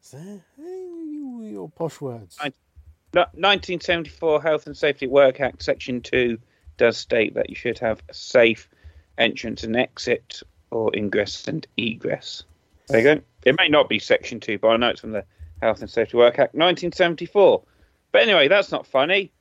So, 0.00 0.18
eh, 0.18 1.50
your 1.50 1.68
posh 1.68 2.00
words. 2.00 2.38
1974 3.12 4.42
Health 4.42 4.66
and 4.66 4.76
Safety 4.76 5.06
at 5.06 5.12
Work 5.12 5.40
Act 5.40 5.62
Section 5.62 6.00
2 6.00 6.38
does 6.76 6.96
state 6.96 7.34
that 7.34 7.48
you 7.48 7.56
should 7.56 7.78
have 7.78 8.02
a 8.08 8.14
safe 8.14 8.68
entrance 9.18 9.64
and 9.64 9.76
exit 9.76 10.42
or 10.70 10.94
ingress 10.94 11.48
and 11.48 11.66
egress. 11.76 12.44
There 12.88 12.98
you 12.98 13.04
go. 13.16 13.22
It 13.44 13.56
may 13.58 13.68
not 13.68 13.88
be 13.88 13.98
Section 13.98 14.40
2, 14.40 14.58
but 14.58 14.68
I 14.68 14.76
know 14.76 14.88
it's 14.88 15.00
from 15.00 15.12
the 15.12 15.24
Health 15.62 15.80
and 15.80 15.90
Safety 15.90 16.16
Work 16.16 16.34
Act 16.34 16.54
1974. 16.54 17.62
But 18.12 18.22
anyway, 18.22 18.48
that's 18.48 18.70
not 18.70 18.86
funny. 18.86 19.32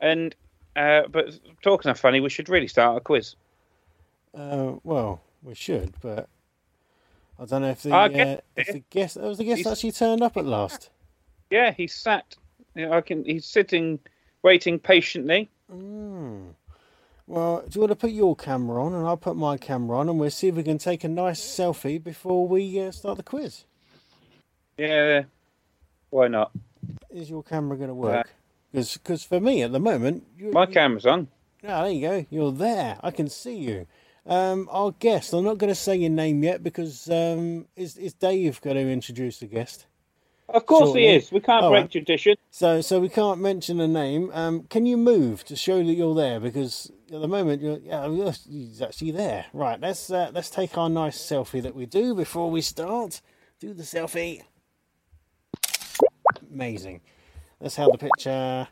And 0.00 0.34
uh, 0.76 1.02
but 1.10 1.38
talking 1.62 1.90
of 1.90 1.98
funny, 1.98 2.20
we 2.20 2.30
should 2.30 2.48
really 2.48 2.68
start 2.68 2.96
a 2.96 3.00
quiz. 3.00 3.36
Uh, 4.34 4.72
well, 4.82 5.20
we 5.42 5.54
should, 5.54 5.94
but 6.00 6.28
I 7.38 7.44
don't 7.46 7.62
know 7.62 7.70
if 7.70 7.82
the 7.82 7.94
uh, 7.94 8.08
get 8.08 8.44
if 8.56 8.68
the 8.68 8.84
guest, 8.90 9.18
oh, 9.20 9.28
was 9.28 9.38
the 9.38 9.44
guest 9.44 9.66
actually 9.66 9.92
turned 9.92 10.22
up 10.22 10.36
at 10.36 10.44
last. 10.44 10.90
Yeah, 11.50 11.72
he's 11.72 11.94
sat. 11.94 12.36
You 12.74 12.86
know, 12.86 12.92
I 12.92 13.00
can. 13.00 13.24
He's 13.24 13.46
sitting, 13.46 13.98
waiting 14.42 14.78
patiently. 14.78 15.50
Mm. 15.72 16.54
Well, 17.26 17.62
do 17.62 17.70
you 17.74 17.80
want 17.80 17.90
to 17.90 17.96
put 17.96 18.10
your 18.10 18.36
camera 18.36 18.84
on, 18.84 18.92
and 18.92 19.06
I'll 19.06 19.16
put 19.16 19.36
my 19.36 19.56
camera 19.56 19.98
on, 19.98 20.08
and 20.08 20.20
we'll 20.20 20.30
see 20.30 20.48
if 20.48 20.54
we 20.54 20.62
can 20.62 20.78
take 20.78 21.04
a 21.04 21.08
nice 21.08 21.40
selfie 21.40 22.02
before 22.02 22.46
we 22.46 22.80
uh, 22.80 22.90
start 22.92 23.16
the 23.16 23.22
quiz. 23.22 23.64
Yeah, 24.76 25.22
why 26.10 26.28
not? 26.28 26.50
Is 27.10 27.30
your 27.30 27.42
camera 27.42 27.76
going 27.76 27.88
to 27.88 27.94
work? 27.94 28.30
Because 28.72 29.22
for 29.22 29.40
me 29.40 29.62
at 29.62 29.72
the 29.72 29.80
moment, 29.80 30.24
you, 30.36 30.50
My 30.50 30.66
camera's 30.66 31.06
on. 31.06 31.28
Ah, 31.66 31.84
there 31.84 31.92
you 31.92 32.00
go. 32.00 32.26
You're 32.28 32.52
there. 32.52 32.98
I 33.02 33.10
can 33.10 33.28
see 33.28 33.56
you. 33.56 33.86
Um, 34.26 34.68
our 34.70 34.92
guest. 34.92 35.32
I'm 35.34 35.44
not 35.44 35.58
going 35.58 35.68
to 35.70 35.74
say 35.74 35.96
your 35.96 36.10
name 36.10 36.42
yet 36.42 36.62
because 36.62 37.08
um, 37.10 37.66
is 37.76 37.96
is 37.98 38.14
Dave 38.14 38.60
going 38.62 38.76
to 38.76 38.90
introduce 38.90 39.38
the 39.40 39.46
guest? 39.46 39.86
Of 40.48 40.66
course 40.66 40.88
Shortly. 40.88 41.02
he 41.08 41.08
is. 41.16 41.32
We 41.32 41.40
can't 41.40 41.64
All 41.64 41.70
break 41.70 41.82
right. 41.84 41.90
tradition. 41.90 42.36
So, 42.50 42.80
so 42.82 43.00
we 43.00 43.08
can't 43.08 43.40
mention 43.40 43.80
a 43.80 43.88
name. 43.88 44.30
Um, 44.34 44.64
can 44.64 44.84
you 44.86 44.96
move 44.98 45.42
to 45.44 45.56
show 45.56 45.78
that 45.82 45.92
you're 45.92 46.14
there? 46.14 46.38
Because 46.38 46.90
at 47.12 47.20
the 47.20 47.28
moment, 47.28 47.62
you're, 47.62 47.78
yeah, 47.78 48.06
you're- 48.06 48.32
he's 48.48 48.80
actually 48.82 49.10
there. 49.10 49.46
Right. 49.52 49.80
Let's 49.80 50.10
uh, 50.10 50.30
let's 50.34 50.50
take 50.50 50.76
our 50.78 50.88
nice 50.90 51.18
selfie 51.18 51.62
that 51.62 51.74
we 51.74 51.86
do 51.86 52.14
before 52.14 52.50
we 52.50 52.60
start. 52.60 53.20
Do 53.58 53.72
the 53.74 53.82
selfie. 53.84 54.42
Amazing. 56.52 57.00
Let's 57.60 57.76
have 57.76 57.90
the 57.92 57.98
picture. 57.98 58.68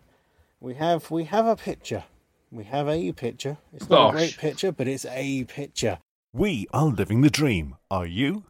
We 0.61 0.75
have 0.75 1.11
we 1.11 1.25
have 1.25 1.47
a 1.47 1.57
picture. 1.57 2.05
We 2.53 2.65
have 2.65 2.87
a 2.87 3.13
picture. 3.13 3.57
It's 3.73 3.89
not 3.89 4.11
a 4.11 4.13
great 4.13 4.37
picture, 4.37 4.73
but 4.73 4.87
it's 4.87 5.07
a 5.07 5.45
picture. 5.45 5.99
We 6.35 6.67
are 6.75 6.85
living 6.85 7.23
the 7.23 7.31
dream. 7.31 7.77
Are 7.91 8.05
you? 8.05 8.45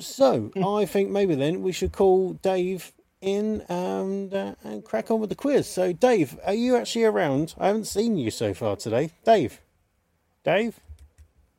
So 0.00 0.50
I 0.56 0.86
think 0.86 1.10
maybe 1.10 1.34
then 1.34 1.60
we 1.60 1.70
should 1.70 1.92
call 1.92 2.32
Dave 2.32 2.92
in 3.20 3.60
and 3.68 4.32
uh, 4.32 4.54
and 4.64 4.82
crack 4.82 5.10
on 5.10 5.20
with 5.20 5.28
the 5.28 5.36
quiz. 5.36 5.68
So 5.68 5.92
Dave, 5.92 6.38
are 6.46 6.54
you 6.54 6.74
actually 6.74 7.04
around? 7.04 7.54
I 7.58 7.66
haven't 7.66 7.86
seen 7.86 8.16
you 8.16 8.30
so 8.30 8.54
far 8.54 8.76
today, 8.76 9.10
Dave. 9.26 9.60
Dave, 10.42 10.80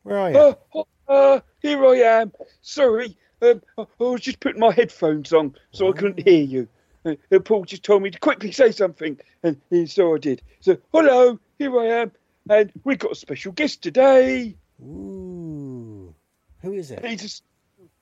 where 0.01 0.17
are 0.17 0.31
you? 0.31 0.55
Uh, 0.73 0.83
uh, 1.07 1.39
here 1.61 1.85
I 1.85 1.97
am. 2.21 2.31
Sorry, 2.63 3.15
um, 3.43 3.61
I 3.77 3.83
I 3.83 4.03
was 4.03 4.21
just 4.21 4.39
putting 4.39 4.59
my 4.59 4.73
headphones 4.73 5.31
on 5.33 5.55
so 5.71 5.89
I 5.89 5.91
couldn't 5.91 6.27
hear 6.27 6.43
you. 6.43 6.67
Uh, 7.05 7.13
uh, 7.31 7.37
Paul 7.39 7.63
just 7.65 7.83
told 7.83 8.01
me 8.01 8.09
to 8.09 8.19
quickly 8.19 8.51
say 8.51 8.71
something, 8.71 9.19
and, 9.43 9.61
and 9.69 9.89
so 9.89 10.15
I 10.15 10.17
did. 10.17 10.41
So, 10.61 10.77
hello, 10.91 11.39
here 11.57 11.77
I 11.79 11.85
am, 11.85 12.11
and 12.49 12.71
we've 12.83 12.99
got 12.99 13.11
a 13.11 13.15
special 13.15 13.51
guest 13.51 13.81
today. 13.81 14.55
Ooh, 14.81 16.13
who 16.61 16.73
is 16.73 16.91
it? 16.91 17.05
He's 17.05 17.23
a 17.23 17.29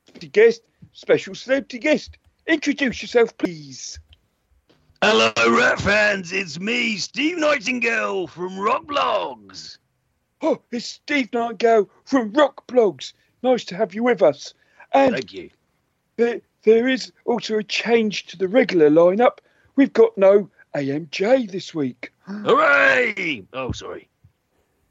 celebrity 0.06 0.28
guest, 0.30 0.62
special 0.94 1.36
celebrity 1.36 1.80
guest. 1.80 2.18
Introduce 2.48 3.02
yourself, 3.02 3.38
please. 3.38 4.00
Hello, 5.02 5.32
Rat 5.58 5.80
fans. 5.80 6.32
It's 6.32 6.60
me, 6.60 6.98
Steve 6.98 7.38
Nightingale 7.38 8.28
from 8.28 8.58
Rock 8.58 8.86
Blogs. 8.86 9.78
Oh, 10.42 10.62
it's 10.72 10.86
Steve 10.86 11.30
Nightingale 11.34 11.90
from 12.06 12.32
Rock 12.34 12.66
Blogs. 12.68 13.14
Nice 13.44 13.66
to 13.66 13.76
have 13.76 13.94
you 13.94 14.04
with 14.04 14.22
us. 14.22 14.54
And 14.94 15.14
Thank 15.14 15.34
you. 15.34 15.50
there, 16.18 16.42
there 16.64 16.88
is 16.88 17.12
also 17.26 17.58
a 17.58 17.64
change 17.64 18.28
to 18.28 18.38
the 18.38 18.48
regular 18.48 18.90
lineup. 18.90 19.40
We've 19.76 19.94
got 19.94 20.18
no 20.18 20.50
AMJ 20.76 21.52
this 21.52 21.74
week. 21.74 22.12
Hooray! 22.26 23.46
Oh, 23.54 23.72
sorry. 23.72 24.08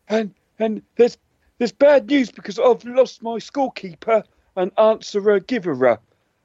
And 0.09 0.35
and 0.59 0.83
there's 0.97 1.19
there's 1.59 1.73
bad 1.73 2.09
news 2.09 2.31
because 2.31 2.59
I've 2.59 2.85
lost 2.85 3.23
my 3.23 3.37
scorekeeper 3.37 4.25
and 4.57 4.73
answerer 4.79 5.41
giverer. 5.41 5.99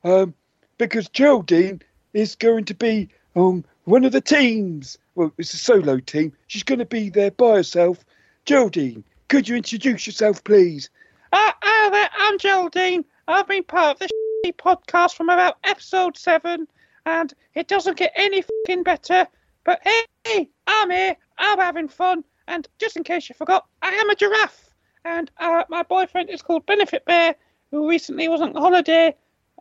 Um, 0.03 0.34
because 0.77 1.10
Geraldine 1.10 1.82
is 2.13 2.36
going 2.36 2.65
to 2.65 2.75
be 2.75 3.10
on 3.36 3.65
one 3.86 4.06
of 4.06 4.12
the 4.12 4.22
teams. 4.22 4.98
Well, 5.15 5.34
it's 5.38 5.53
a 5.53 5.58
solo 5.58 6.00
team. 6.00 6.34
She's 6.48 6.63
going 6.63 6.79
to 6.79 6.86
be 6.86 7.10
there 7.10 7.32
by 7.32 7.56
herself. 7.56 8.06
Geraldine, 8.46 9.03
could 9.27 9.50
you 9.50 9.56
introduce 9.56 10.08
yourself, 10.08 10.44
please? 10.44 10.89
Uh, 11.34 11.51
hi 11.62 11.89
there, 11.89 12.10
I'm 12.17 12.38
Geraldine. 12.38 13.03
I've 13.27 13.48
been 13.48 13.63
part 13.63 13.96
of 13.96 14.00
this 14.00 14.12
shitty 14.46 14.56
podcast 14.56 15.15
from 15.15 15.29
about 15.29 15.58
episode 15.63 16.15
seven, 16.17 16.67
and 17.07 17.33
it 17.53 17.69
doesn't 17.69 17.97
get 17.97 18.11
any 18.15 18.41
fucking 18.41 18.83
better. 18.83 19.25
But 19.63 19.81
hey, 20.25 20.49
I'm 20.67 20.91
here, 20.91 21.15
I'm 21.37 21.57
having 21.57 21.87
fun, 21.87 22.23
and 22.47 22.67
just 22.79 22.97
in 22.97 23.03
case 23.03 23.29
you 23.29 23.35
forgot, 23.35 23.65
I 23.81 23.91
am 23.91 24.09
a 24.09 24.15
giraffe, 24.15 24.69
and 25.05 25.31
uh, 25.37 25.63
my 25.69 25.83
boyfriend 25.83 26.29
is 26.29 26.41
called 26.41 26.65
Benefit 26.65 27.05
Bear, 27.05 27.35
who 27.71 27.89
recently 27.89 28.27
was 28.27 28.41
on 28.41 28.53
holiday 28.53 29.15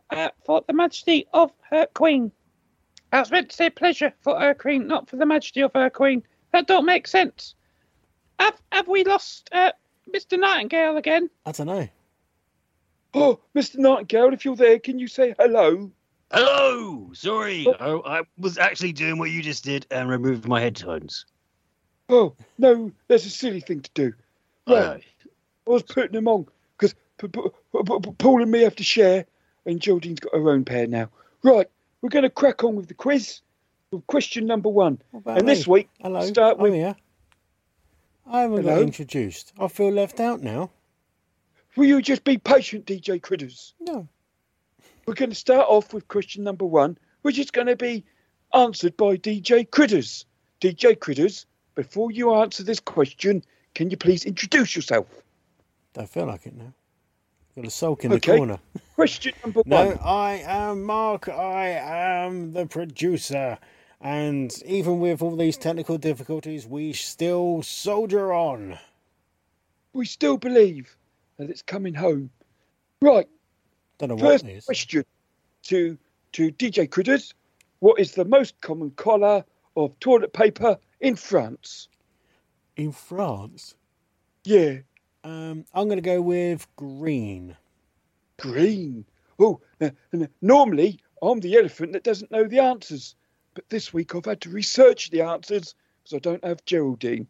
uh, 0.09 0.29
for 0.45 0.61
the 0.67 0.73
majesty 0.73 1.25
of 1.33 1.51
her 1.71 1.87
queen. 1.93 2.31
I 3.13 3.21
was 3.21 3.31
meant 3.31 3.49
to 3.49 3.55
say 3.55 3.69
pleasure 3.69 4.13
for 4.19 4.37
her 4.37 4.53
queen, 4.53 4.85
not 4.85 5.09
for 5.09 5.15
the 5.15 5.25
majesty 5.25 5.61
of 5.61 5.71
her 5.73 5.89
queen. 5.89 6.23
That 6.51 6.67
don't 6.67 6.85
make 6.85 7.07
sense. 7.07 7.55
Have 8.39 8.61
have 8.73 8.89
we 8.89 9.05
lost 9.05 9.49
uh, 9.53 9.71
Mr. 10.13 10.37
Nightingale 10.37 10.97
again? 10.97 11.29
I 11.45 11.53
don't 11.53 11.67
know. 11.67 11.87
Oh, 13.13 13.39
Mr. 13.55 13.77
Nightingale, 13.77 14.33
if 14.33 14.43
you're 14.43 14.57
there, 14.57 14.79
can 14.79 14.99
you 14.99 15.07
say 15.07 15.33
hello? 15.39 15.91
Hello! 16.31 17.11
Sorry, 17.13 17.65
oh, 17.79 18.01
I 18.05 18.21
was 18.37 18.57
actually 18.57 18.91
doing 18.93 19.17
what 19.17 19.29
you 19.31 19.41
just 19.41 19.63
did 19.63 19.87
and 19.91 20.09
removed 20.09 20.47
my 20.47 20.59
headphones. 20.59 21.25
Oh, 22.09 22.35
no, 22.57 22.91
that's 23.07 23.25
a 23.25 23.29
silly 23.29 23.61
thing 23.61 23.81
to 23.81 23.89
do. 23.93 24.13
Right. 24.67 24.87
Right. 24.87 25.03
I 25.67 25.69
was 25.69 25.83
putting 25.83 26.11
them 26.13 26.27
on 26.27 26.47
because 26.77 26.93
P- 27.17 27.27
P- 27.29 27.41
P- 27.41 27.83
P- 27.83 28.11
Paul 28.17 28.41
and 28.41 28.51
me 28.51 28.61
have 28.61 28.75
to 28.77 28.83
share, 28.83 29.25
and 29.65 29.79
Geraldine's 29.79 30.19
got 30.19 30.33
her 30.33 30.49
own 30.49 30.65
pair 30.65 30.87
now. 30.87 31.09
Right, 31.43 31.67
we're 32.01 32.09
going 32.09 32.23
to 32.23 32.29
crack 32.29 32.63
on 32.63 32.75
with 32.75 32.87
the 32.87 32.93
quiz. 32.93 33.41
With 33.91 34.05
question 34.07 34.45
number 34.45 34.67
one. 34.69 35.01
What 35.11 35.19
about 35.21 35.37
And 35.39 35.47
this 35.47 35.65
week, 35.65 35.89
Hello, 36.01 36.19
start 36.25 36.57
I'm 36.57 36.63
with- 36.63 36.73
here. 36.73 36.95
I 38.29 38.41
haven't 38.41 38.65
got 38.65 38.81
introduced. 38.81 39.53
I 39.57 39.69
feel 39.69 39.91
left 39.91 40.19
out 40.19 40.41
now. 40.41 40.71
Will 41.77 41.85
you 41.85 42.01
just 42.01 42.25
be 42.25 42.37
patient, 42.37 42.85
DJ 42.85 43.21
Critters? 43.21 43.73
No. 43.79 44.09
We're 45.07 45.13
going 45.13 45.29
to 45.29 45.35
start 45.35 45.65
off 45.69 45.93
with 45.93 46.09
question 46.09 46.43
number 46.43 46.65
one, 46.65 46.97
which 47.21 47.39
is 47.39 47.49
going 47.49 47.67
to 47.67 47.77
be 47.77 48.03
answered 48.53 48.97
by 48.97 49.15
DJ 49.15 49.69
Critters. 49.71 50.25
DJ 50.59 50.99
Critters, 50.99 51.45
before 51.75 52.11
you 52.11 52.35
answer 52.35 52.61
this 52.61 52.81
question, 52.81 53.41
can 53.73 53.89
you 53.89 53.95
please 53.95 54.25
introduce 54.25 54.75
yourself? 54.75 55.07
Don't 55.93 56.09
feel 56.09 56.25
like 56.25 56.45
it 56.45 56.55
now. 56.57 56.73
Got 57.55 57.67
a 57.67 57.69
sulk 57.69 58.03
in 58.03 58.11
Okay. 58.11 58.33
the 58.33 58.37
corner. 58.37 58.59
Question 58.95 59.33
number 59.41 59.61
one. 59.65 59.69
No. 59.69 59.91
I 60.03 60.43
am 60.45 60.83
Mark. 60.83 61.29
I 61.29 61.69
am 61.69 62.51
the 62.51 62.65
producer. 62.65 63.57
And 64.01 64.53
even 64.65 64.99
with 64.99 65.21
all 65.21 65.37
these 65.37 65.55
technical 65.57 65.97
difficulties, 65.97 66.67
we 66.67 66.91
still 66.91 67.63
soldier 67.63 68.33
on. 68.33 68.77
We 69.93 70.05
still 70.05 70.37
believe 70.37 70.97
that 71.37 71.49
it's 71.49 71.61
coming 71.61 71.93
home. 71.93 72.29
Right, 73.01 73.27
Don't 73.97 74.09
know 74.09 74.15
what 74.15 74.23
First 74.33 74.45
it 74.45 74.51
is. 74.57 74.65
question 74.65 75.03
to 75.63 75.97
to 76.33 76.51
DJ 76.51 76.89
Critters: 76.89 77.33
What 77.79 77.99
is 77.99 78.11
the 78.13 78.25
most 78.25 78.59
common 78.61 78.91
colour 78.91 79.43
of 79.75 79.99
toilet 79.99 80.33
paper 80.33 80.77
in 80.99 81.15
France? 81.15 81.89
In 82.75 82.91
France, 82.91 83.73
Yeah, 84.43 84.77
um, 85.23 85.65
I'm 85.73 85.87
going 85.87 85.97
to 85.97 86.01
go 86.01 86.21
with 86.21 86.67
green. 86.75 87.55
green. 88.39 89.03
Oh, 89.39 89.59
uh, 89.81 89.89
normally 90.41 90.99
I'm 91.23 91.39
the 91.39 91.55
elephant 91.57 91.93
that 91.93 92.03
doesn't 92.03 92.29
know 92.31 92.43
the 92.43 92.59
answers, 92.59 93.15
but 93.55 93.67
this 93.69 93.93
week 93.93 94.13
I've 94.13 94.25
had 94.25 94.41
to 94.41 94.49
research 94.51 95.09
the 95.09 95.21
answers 95.21 95.73
because 96.03 96.15
I 96.15 96.19
don't 96.19 96.43
have 96.45 96.63
Geraldine. 96.65 97.27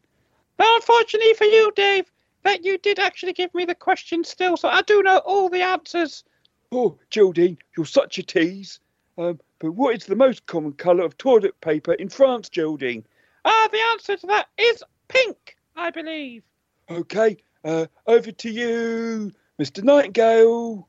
Now, 0.59 0.75
unfortunately 0.75 1.33
for 1.35 1.45
you, 1.45 1.71
Dave, 1.75 2.11
that 2.43 2.65
you 2.65 2.77
did 2.77 2.99
actually 2.99 3.33
give 3.33 3.53
me 3.53 3.63
the 3.63 3.75
question 3.75 4.23
still, 4.25 4.57
so 4.57 4.67
I 4.67 4.81
do 4.81 5.01
know 5.01 5.19
all 5.19 5.49
the 5.49 5.61
answers. 5.61 6.23
Oh, 6.71 6.97
Geraldine, 7.09 7.57
you're 7.75 7.85
such 7.85 8.17
a 8.17 8.23
tease. 8.23 8.79
Um, 9.17 9.39
but 9.59 9.71
what 9.71 9.95
is 9.95 10.05
the 10.05 10.15
most 10.15 10.45
common 10.45 10.73
colour 10.73 11.03
of 11.03 11.17
toilet 11.17 11.59
paper 11.61 11.93
in 11.93 12.09
France, 12.09 12.49
Geraldine? 12.49 13.05
Ah, 13.45 13.69
the 13.71 13.79
answer 13.91 14.17
to 14.17 14.27
that 14.27 14.47
is 14.57 14.83
pink, 15.07 15.55
I 15.75 15.89
believe. 15.91 16.43
Okay, 16.89 17.37
uh, 17.63 17.87
over 18.05 18.31
to 18.31 18.49
you, 18.49 19.31
Mr. 19.59 19.83
Nightingale. 19.83 20.87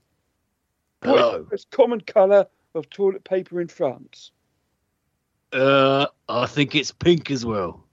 What 1.02 1.14
is 1.14 1.20
Hello. 1.20 1.42
the 1.44 1.50
most 1.50 1.70
common 1.70 2.00
colour 2.00 2.46
of 2.74 2.90
toilet 2.90 3.24
paper 3.24 3.60
in 3.60 3.68
France? 3.68 4.32
Uh, 5.52 6.06
I 6.28 6.46
think 6.46 6.74
it's 6.74 6.92
pink 6.92 7.30
as 7.30 7.46
well. 7.46 7.84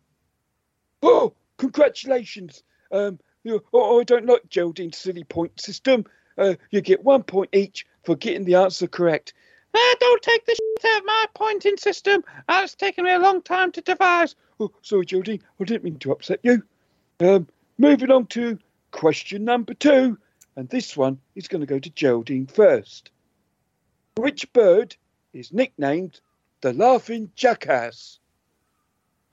Oh, 1.01 1.33
congratulations. 1.57 2.63
Um, 2.91 3.19
you, 3.43 3.63
oh, 3.71 4.01
I 4.01 4.03
don't 4.03 4.25
like 4.25 4.49
Geraldine's 4.49 4.97
silly 4.97 5.23
point 5.23 5.61
system. 5.61 6.05
Uh, 6.37 6.55
you 6.71 6.81
get 6.81 7.03
one 7.03 7.23
point 7.23 7.49
each 7.53 7.85
for 8.03 8.15
getting 8.15 8.45
the 8.45 8.55
answer 8.55 8.87
correct. 8.87 9.33
Ah, 9.75 9.95
don't 9.99 10.21
take 10.21 10.45
the 10.45 10.55
shit 10.55 10.91
out 10.91 10.99
of 10.99 11.05
my 11.05 11.25
pointing 11.33 11.77
system. 11.77 12.23
It's 12.49 12.75
taken 12.75 13.03
me 13.03 13.11
a 13.11 13.19
long 13.19 13.41
time 13.41 13.71
to 13.73 13.81
devise. 13.81 14.35
Oh, 14.59 14.71
sorry, 14.81 15.05
Geraldine. 15.05 15.41
I 15.59 15.63
didn't 15.65 15.83
mean 15.83 15.99
to 15.99 16.11
upset 16.11 16.39
you. 16.43 16.63
Um, 17.19 17.47
moving 17.77 18.11
on 18.11 18.27
to 18.27 18.57
question 18.91 19.43
number 19.43 19.73
two. 19.73 20.17
And 20.55 20.69
this 20.69 20.95
one 20.95 21.19
is 21.35 21.49
going 21.49 21.59
to 21.59 21.67
go 21.67 21.79
to 21.79 21.89
Geraldine 21.89 22.47
first. 22.47 23.11
Which 24.15 24.51
bird 24.53 24.95
is 25.33 25.51
nicknamed 25.51 26.21
the 26.61 26.71
Laughing 26.71 27.31
Jackass? 27.35 28.19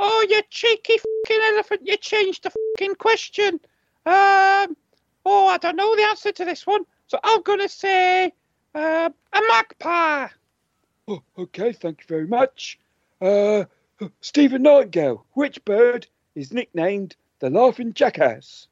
Oh, 0.00 0.26
you 0.28 0.42
cheeky 0.50 0.98
fucking 0.98 1.42
elephant, 1.52 1.82
you 1.84 1.96
changed 1.96 2.42
the 2.42 2.50
fucking 2.50 2.96
question. 2.96 3.60
Um, 4.04 4.76
oh, 5.24 5.46
I 5.46 5.58
don't 5.60 5.76
know 5.76 5.94
the 5.94 6.02
answer 6.02 6.32
to 6.32 6.44
this 6.44 6.66
one, 6.66 6.84
so 7.12 7.18
I'm 7.22 7.42
gonna 7.42 7.68
say 7.68 8.32
uh, 8.74 9.10
a 9.34 9.40
magpie. 9.48 10.28
Oh, 11.06 11.22
okay, 11.36 11.72
thank 11.74 12.00
you 12.00 12.06
very 12.08 12.26
much. 12.26 12.78
Uh, 13.20 13.64
Stephen 14.22 14.62
Nightingale, 14.62 15.26
which 15.34 15.62
bird 15.66 16.06
is 16.34 16.54
nicknamed 16.54 17.14
the 17.40 17.50
Laughing 17.50 17.92
Jackass? 17.92 18.66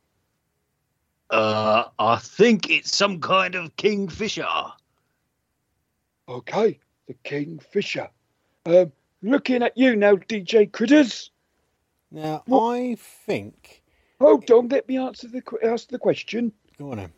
Uh, 1.29 1.85
I 1.99 2.17
think 2.17 2.71
it's 2.71 2.97
some 2.97 3.21
kind 3.21 3.57
of 3.57 3.77
kingfisher. 3.77 4.49
Okay, 6.27 6.79
the 7.09 7.15
Kingfisher. 7.25 8.09
Um, 8.65 8.91
looking 9.23 9.63
at 9.63 9.77
you 9.77 9.97
now, 9.97 10.15
DJ 10.17 10.73
Critters. 10.73 11.31
Now, 12.11 12.43
What- 12.47 12.73
I 12.73 12.95
think. 12.95 13.83
Hold 14.19 14.51
on, 14.51 14.69
let 14.69 14.89
me 14.89 14.97
answer 14.97 15.29
the 15.29 15.43
que- 15.43 15.59
ask 15.63 15.89
the 15.91 15.99
question. 15.99 16.53
Go 16.79 16.93
on 16.93 16.97
then. 16.97 17.13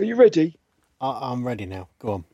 Are 0.00 0.04
you 0.04 0.14
ready? 0.14 0.56
I, 1.02 1.30
I'm 1.30 1.46
ready 1.46 1.66
now. 1.66 1.86
Go 1.98 2.12
on. 2.14 2.24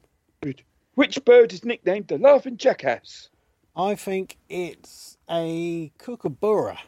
Good. 0.40 0.62
Which 0.94 1.22
bird 1.24 1.52
is 1.52 1.64
nicknamed 1.64 2.06
the 2.06 2.16
Laughing 2.16 2.56
Jackass? 2.56 3.28
I 3.74 3.96
think 3.96 4.36
it's 4.48 5.18
a 5.28 5.90
kookaburra 5.98 6.78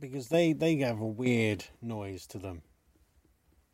because 0.00 0.28
they, 0.28 0.52
they 0.54 0.74
have 0.78 0.98
a 0.98 1.06
weird 1.06 1.64
noise 1.80 2.26
to 2.28 2.38
them. 2.38 2.62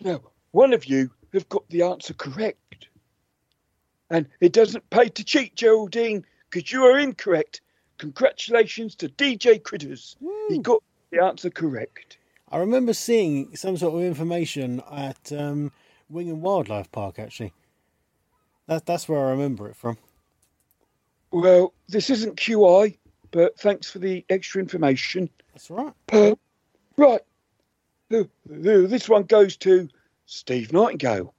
Now, 0.00 0.20
one 0.50 0.74
of 0.74 0.84
you 0.84 1.10
have 1.32 1.48
got 1.48 1.66
the 1.70 1.80
answer 1.80 2.12
correct. 2.12 2.88
And 4.10 4.26
it 4.42 4.52
doesn't 4.52 4.90
pay 4.90 5.08
to 5.08 5.24
cheat, 5.24 5.56
Geraldine, 5.56 6.26
because 6.50 6.70
you 6.70 6.84
are 6.84 6.98
incorrect. 6.98 7.62
Congratulations 7.96 8.94
to 8.96 9.08
DJ 9.08 9.62
Critters. 9.62 10.14
He 10.50 10.58
got 10.58 10.82
the 11.10 11.24
answer 11.24 11.48
correct. 11.48 12.18
I 12.52 12.58
remember 12.58 12.92
seeing 12.92 13.56
some 13.56 13.78
sort 13.78 13.94
of 13.94 14.02
information 14.02 14.82
at 14.92 15.32
um, 15.32 15.72
Wingham 16.08 16.40
Wildlife 16.40 16.90
Park. 16.92 17.18
Actually, 17.18 17.52
that 18.66 18.86
that's 18.86 19.08
where 19.08 19.26
I 19.26 19.30
remember 19.30 19.68
it 19.68 19.76
from. 19.76 19.98
Well, 21.30 21.72
this 21.88 22.10
isn't 22.10 22.36
QI, 22.36 22.96
but 23.30 23.58
thanks 23.58 23.90
for 23.90 23.98
the 23.98 24.24
extra 24.30 24.60
information. 24.60 25.28
That's 25.52 25.68
right. 25.70 25.92
Uh, 26.12 26.34
right. 26.96 27.20
This 28.08 29.08
one 29.08 29.24
goes 29.24 29.56
to 29.58 29.88
Steve 30.26 30.72
Nightingale. 30.72 31.34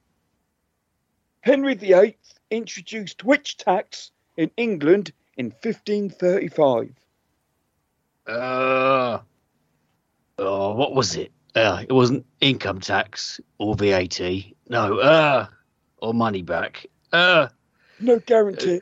Henry 1.42 1.76
VIII 1.76 2.18
introduced 2.50 3.24
which 3.24 3.58
tax 3.58 4.12
in 4.36 4.52
England 4.58 5.14
in 5.38 5.48
1535? 5.48 6.92
Uh, 8.28 9.20
oh, 10.40 10.74
what 10.74 10.96
was 10.96 11.16
it? 11.16 11.32
Uh, 11.56 11.84
it 11.88 11.94
wasn't 11.94 12.26
income 12.42 12.82
tax 12.82 13.40
or 13.60 13.76
VAT. 13.76 14.20
No, 14.68 15.00
uh, 15.00 15.48
or 15.98 16.14
money 16.14 16.42
back. 16.42 16.86
Uh, 17.14 17.48
No 18.00 18.20
guarantee. 18.20 18.82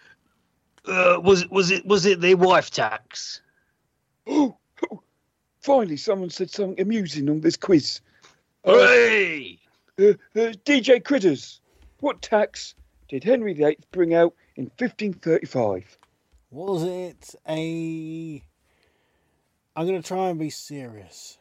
uh, 0.87 1.19
was 1.23 1.43
it 1.43 1.51
was 1.51 1.69
it 1.69 1.85
was 1.85 2.05
it 2.05 2.19
the 2.19 2.33
wife 2.35 2.71
tax? 2.71 3.41
Oh, 4.25 4.57
finally, 5.61 5.97
someone 5.97 6.31
said 6.31 6.49
something 6.49 6.81
amusing 6.81 7.29
on 7.29 7.41
this 7.41 7.57
quiz. 7.57 8.01
Hooray! 8.65 9.59
Uh, 9.99 10.03
uh, 10.35 10.53
DJ 10.65 11.03
Critters, 11.03 11.59
what 11.99 12.21
tax 12.21 12.73
did 13.09 13.23
Henry 13.23 13.53
VIII 13.53 13.77
bring 13.91 14.15
out 14.15 14.33
in 14.55 14.65
1535? 14.79 15.97
Was 16.49 16.83
it 16.83 17.35
a? 17.47 18.41
I'm 19.75 19.85
going 19.87 20.01
to 20.01 20.07
try 20.07 20.29
and 20.29 20.39
be 20.39 20.49
serious 20.49 21.37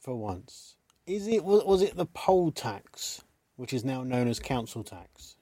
for 0.00 0.16
once. 0.16 0.76
Is 1.06 1.26
it 1.26 1.44
was, 1.44 1.64
was 1.64 1.82
it 1.82 1.96
the 1.96 2.06
poll 2.06 2.50
tax, 2.50 3.22
which 3.56 3.72
is 3.72 3.84
now 3.84 4.02
known 4.02 4.28
as 4.28 4.38
council 4.38 4.82
tax? 4.82 5.36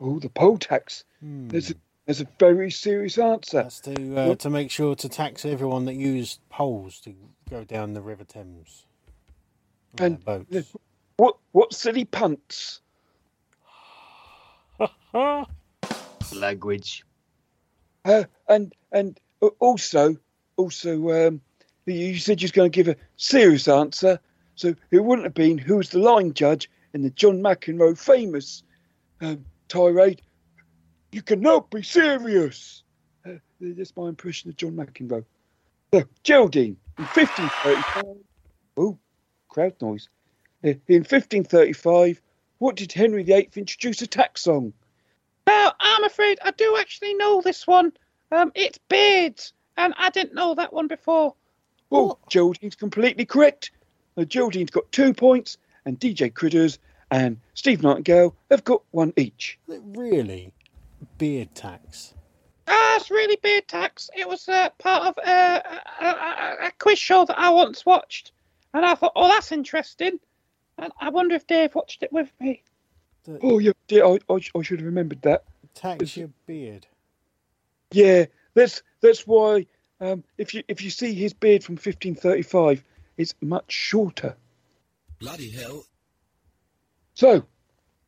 Oh, 0.00 0.18
the 0.18 0.28
poll 0.28 0.58
tax. 0.58 1.04
There's, 1.22 1.70
a, 1.70 1.74
there's 2.04 2.20
a 2.20 2.28
very 2.38 2.70
serious 2.70 3.18
answer. 3.18 3.62
That's 3.62 3.80
to 3.80 4.16
uh, 4.16 4.34
to 4.36 4.50
make 4.50 4.70
sure 4.70 4.94
to 4.96 5.08
tax 5.08 5.44
everyone 5.44 5.86
that 5.86 5.94
used 5.94 6.40
poles 6.50 7.00
to 7.00 7.14
go 7.48 7.64
down 7.64 7.94
the 7.94 8.02
River 8.02 8.24
Thames. 8.24 8.84
And 9.98 10.18
their 10.22 10.40
boats. 10.40 10.74
what 11.16 11.36
what 11.52 11.72
silly 11.72 12.04
punts? 12.04 12.80
Language. 16.34 17.04
Uh, 18.04 18.24
and 18.48 18.74
and 18.92 19.18
uh, 19.40 19.46
also 19.58 20.16
also 20.56 21.28
um, 21.28 21.40
you 21.86 22.16
said 22.18 22.40
you 22.40 22.46
was 22.46 22.52
going 22.52 22.70
to 22.70 22.76
give 22.76 22.88
a 22.88 22.96
serious 23.16 23.68
answer, 23.68 24.18
so 24.54 24.74
it 24.90 25.04
wouldn't 25.04 25.26
have 25.26 25.34
been 25.34 25.58
who 25.58 25.76
was 25.76 25.90
the 25.90 25.98
line 25.98 26.32
judge 26.32 26.70
in 26.92 27.02
the 27.02 27.10
John 27.10 27.40
McEnroe 27.40 27.96
famous 27.96 28.62
um, 29.20 29.44
tirade. 29.68 30.22
You 31.12 31.22
cannot 31.22 31.70
be 31.70 31.82
serious. 31.82 32.82
Uh, 33.24 33.34
that's 33.60 33.96
my 33.96 34.08
impression 34.08 34.50
of 34.50 34.56
John 34.56 34.72
McEnroe. 34.72 35.24
So, 35.94 36.04
Geraldine, 36.24 36.76
in 36.98 37.04
1535. 37.04 38.16
Oh, 38.76 38.98
crowd 39.48 39.74
noise. 39.80 40.08
Uh, 40.64 40.74
In 40.88 41.04
1535, 41.04 42.20
what 42.58 42.76
did 42.76 42.92
Henry 42.92 43.22
VIII 43.22 43.50
introduce 43.54 44.02
a 44.02 44.06
tax 44.06 44.46
on? 44.46 44.72
Now, 45.46 45.72
I'm 45.78 46.04
afraid 46.04 46.38
I 46.42 46.50
do 46.50 46.76
actually 46.78 47.14
know 47.14 47.40
this 47.40 47.66
one. 47.66 47.92
Um, 48.32 48.50
it's 48.54 48.78
beards, 48.88 49.52
and 49.76 49.94
I 49.96 50.10
didn't 50.10 50.34
know 50.34 50.54
that 50.54 50.72
one 50.72 50.88
before. 50.88 51.34
Oh, 51.90 52.18
Geraldine's 52.28 52.76
completely 52.76 53.24
correct. 53.24 53.70
Now, 54.16 54.24
Geraldine's 54.24 54.70
got 54.70 54.90
two 54.92 55.14
points, 55.14 55.58
and 55.84 55.98
DJ 55.98 56.32
Critters 56.32 56.78
and 57.10 57.38
Steve 57.54 57.82
Nightingale 57.82 58.34
have 58.50 58.64
got 58.64 58.82
one 58.90 59.12
each. 59.16 59.58
Really, 59.68 60.52
beard 61.18 61.54
tax. 61.54 62.14
Ah, 62.68 62.96
it's 62.96 63.10
really 63.10 63.36
beard 63.42 63.68
tax. 63.68 64.10
It 64.16 64.28
was 64.28 64.48
uh, 64.48 64.70
part 64.78 65.06
of 65.06 65.18
uh, 65.24 65.60
a, 66.00 66.06
a, 66.06 66.56
a 66.66 66.72
quiz 66.78 66.98
show 66.98 67.24
that 67.24 67.38
I 67.38 67.50
once 67.50 67.86
watched, 67.86 68.32
and 68.74 68.84
I 68.84 68.94
thought, 68.94 69.12
oh, 69.14 69.28
that's 69.28 69.52
interesting. 69.52 70.18
And 70.78 70.92
I 71.00 71.10
wonder 71.10 71.34
if 71.34 71.46
Dave 71.46 71.74
watched 71.74 72.02
it 72.02 72.12
with 72.12 72.30
me. 72.40 72.62
Oh, 73.42 73.58
yeah, 73.58 73.72
dear, 73.88 74.04
I, 74.04 74.18
I, 74.28 74.34
I 74.34 74.62
should 74.62 74.80
have 74.80 74.86
remembered 74.86 75.22
that. 75.22 75.44
Tax 75.74 76.16
your 76.16 76.30
beard. 76.46 76.86
Yeah, 77.92 78.26
that's 78.54 78.82
that's 79.00 79.26
why 79.26 79.66
um, 80.00 80.24
if 80.38 80.54
you 80.54 80.62
if 80.68 80.82
you 80.82 80.90
see 80.90 81.14
his 81.14 81.32
beard 81.32 81.64
from 81.64 81.74
1535, 81.74 82.82
it's 83.16 83.34
much 83.40 83.72
shorter. 83.72 84.36
Bloody 85.18 85.50
hell. 85.50 85.84
So, 87.14 87.44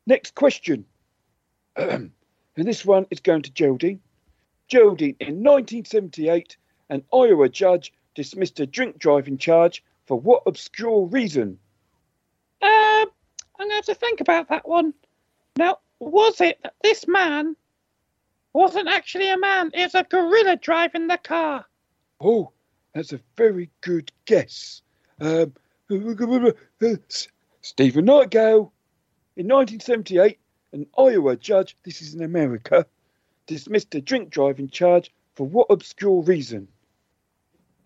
next 0.06 0.34
question. 0.34 0.84
and 1.76 2.12
this 2.56 2.84
one 2.84 3.06
is 3.10 3.20
going 3.20 3.42
to 3.42 3.50
Geraldine. 3.50 4.00
Geraldine, 4.68 5.16
in 5.20 5.42
1978, 5.42 6.58
an 6.90 7.02
Iowa 7.12 7.48
judge 7.48 7.92
dismissed 8.14 8.60
a 8.60 8.66
drink 8.66 8.98
driving 8.98 9.38
charge 9.38 9.82
for 10.06 10.20
what 10.20 10.42
obscure 10.44 11.06
reason? 11.06 11.58
Um, 12.60 12.68
I'm 12.68 13.08
going 13.58 13.70
to 13.70 13.74
have 13.76 13.84
to 13.86 13.94
think 13.94 14.20
about 14.20 14.48
that 14.48 14.68
one. 14.68 14.92
Now, 15.56 15.78
was 16.00 16.40
it 16.40 16.58
that 16.62 16.74
this 16.82 17.06
man 17.08 17.56
wasn't 18.52 18.88
actually 18.88 19.30
a 19.30 19.38
man? 19.38 19.70
It 19.72 19.84
was 19.84 19.94
a 19.94 20.04
gorilla 20.04 20.56
driving 20.56 21.06
the 21.06 21.18
car. 21.18 21.64
Oh, 22.20 22.52
that's 22.94 23.12
a 23.12 23.20
very 23.36 23.70
good 23.80 24.10
guess. 24.26 24.82
Um, 25.20 25.52
Stephen 27.60 28.04
Nightingale. 28.04 28.72
In 29.36 29.46
1978, 29.46 30.38
an 30.72 30.86
Iowa 30.98 31.36
judge, 31.36 31.76
this 31.84 32.02
is 32.02 32.14
in 32.14 32.22
America, 32.22 32.84
dismissed 33.46 33.94
a 33.94 34.00
drink 34.00 34.30
driving 34.30 34.68
charge 34.68 35.12
for 35.34 35.46
what 35.46 35.68
obscure 35.70 36.22
reason? 36.22 36.66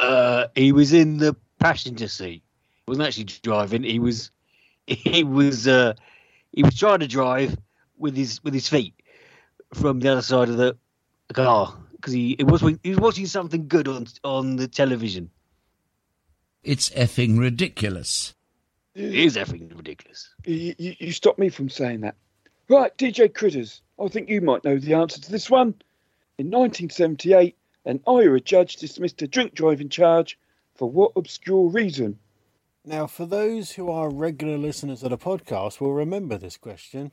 Uh, 0.00 0.46
he 0.54 0.72
was 0.72 0.94
in 0.94 1.18
the 1.18 1.36
passenger 1.58 2.08
seat. 2.08 2.42
He 2.70 2.82
wasn't 2.86 3.06
actually 3.06 3.24
driving. 3.42 3.82
He 3.82 3.98
was, 3.98 4.30
he 4.86 5.22
was, 5.22 5.68
uh, 5.68 5.92
he 6.52 6.62
was 6.62 6.78
trying 6.78 7.00
to 7.00 7.06
drive 7.06 7.56
with 7.98 8.16
his 8.16 8.42
with 8.42 8.54
his 8.54 8.68
feet 8.68 8.94
from 9.74 10.00
the 10.00 10.08
other 10.08 10.22
side 10.22 10.48
of 10.48 10.56
the 10.56 10.76
car 11.32 11.74
because 12.02 12.12
he, 12.12 12.34
he 12.36 12.44
was 12.44 12.60
he 12.82 12.90
was 12.90 12.98
watching 12.98 13.26
something 13.26 13.68
good 13.68 13.86
on 13.86 14.06
on 14.24 14.56
the 14.56 14.66
television. 14.66 15.30
It's 16.64 16.90
effing 16.90 17.38
ridiculous. 17.38 18.34
It 18.94 19.14
is 19.14 19.36
effing 19.36 19.74
ridiculous. 19.74 20.34
You, 20.44 20.74
you, 20.78 20.94
you 20.98 21.12
stopped 21.12 21.38
me 21.38 21.48
from 21.48 21.70
saying 21.70 22.00
that. 22.02 22.16
Right, 22.68 22.96
DJ 22.98 23.32
Critters, 23.32 23.80
I 23.98 24.08
think 24.08 24.28
you 24.28 24.40
might 24.40 24.64
know 24.64 24.78
the 24.78 24.94
answer 24.94 25.20
to 25.20 25.30
this 25.30 25.48
one. 25.48 25.74
In 26.38 26.50
1978, 26.50 27.56
an 27.84 28.00
Iowa 28.06 28.40
judge 28.40 28.76
dismissed 28.76 29.22
a 29.22 29.28
drink 29.28 29.54
driving 29.54 29.88
charge 29.88 30.38
for 30.74 30.90
what 30.90 31.12
obscure 31.16 31.68
reason? 31.68 32.18
Now, 32.84 33.06
for 33.06 33.26
those 33.26 33.72
who 33.72 33.90
are 33.90 34.10
regular 34.10 34.58
listeners 34.58 35.02
of 35.02 35.10
the 35.10 35.18
podcast, 35.18 35.80
will 35.80 35.92
remember 35.92 36.36
this 36.36 36.56
question 36.56 37.12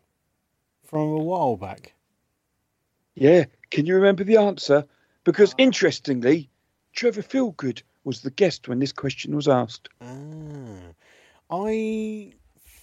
from 0.84 1.10
a 1.10 1.18
while 1.18 1.58
back. 1.58 1.94
Yeah, 3.16 3.46
can 3.72 3.86
you 3.86 3.96
remember 3.96 4.24
the 4.24 4.38
answer? 4.38 4.86
Because 5.24 5.54
interestingly, 5.58 6.50
Trevor 6.94 7.22
Feelgood 7.22 7.82
was 8.04 8.22
the 8.22 8.32
guest 8.32 8.68
when 8.68 8.80
this 8.80 8.92
question 8.92 9.36
was 9.36 9.48
asked. 9.48 9.90
Ah, 10.02 10.94
I 11.52 12.34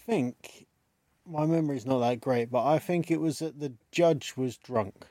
think 0.07 0.67
my 1.27 1.47
memory's 1.47 1.87
not 1.87 1.99
that 2.01 2.21
great, 2.21 2.51
but 2.51 2.65
I 2.65 2.79
think 2.79 3.11
it 3.11 3.21
was 3.21 3.41
that 3.41 3.59
the 3.59 3.73
judge 3.91 4.35
was 4.37 4.57
drunk. 4.57 5.07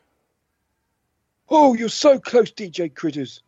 Oh, 1.50 1.74
you're 1.74 1.90
so 1.90 2.20
close, 2.20 2.52
DJ 2.52 2.94
Critters. 2.94 3.42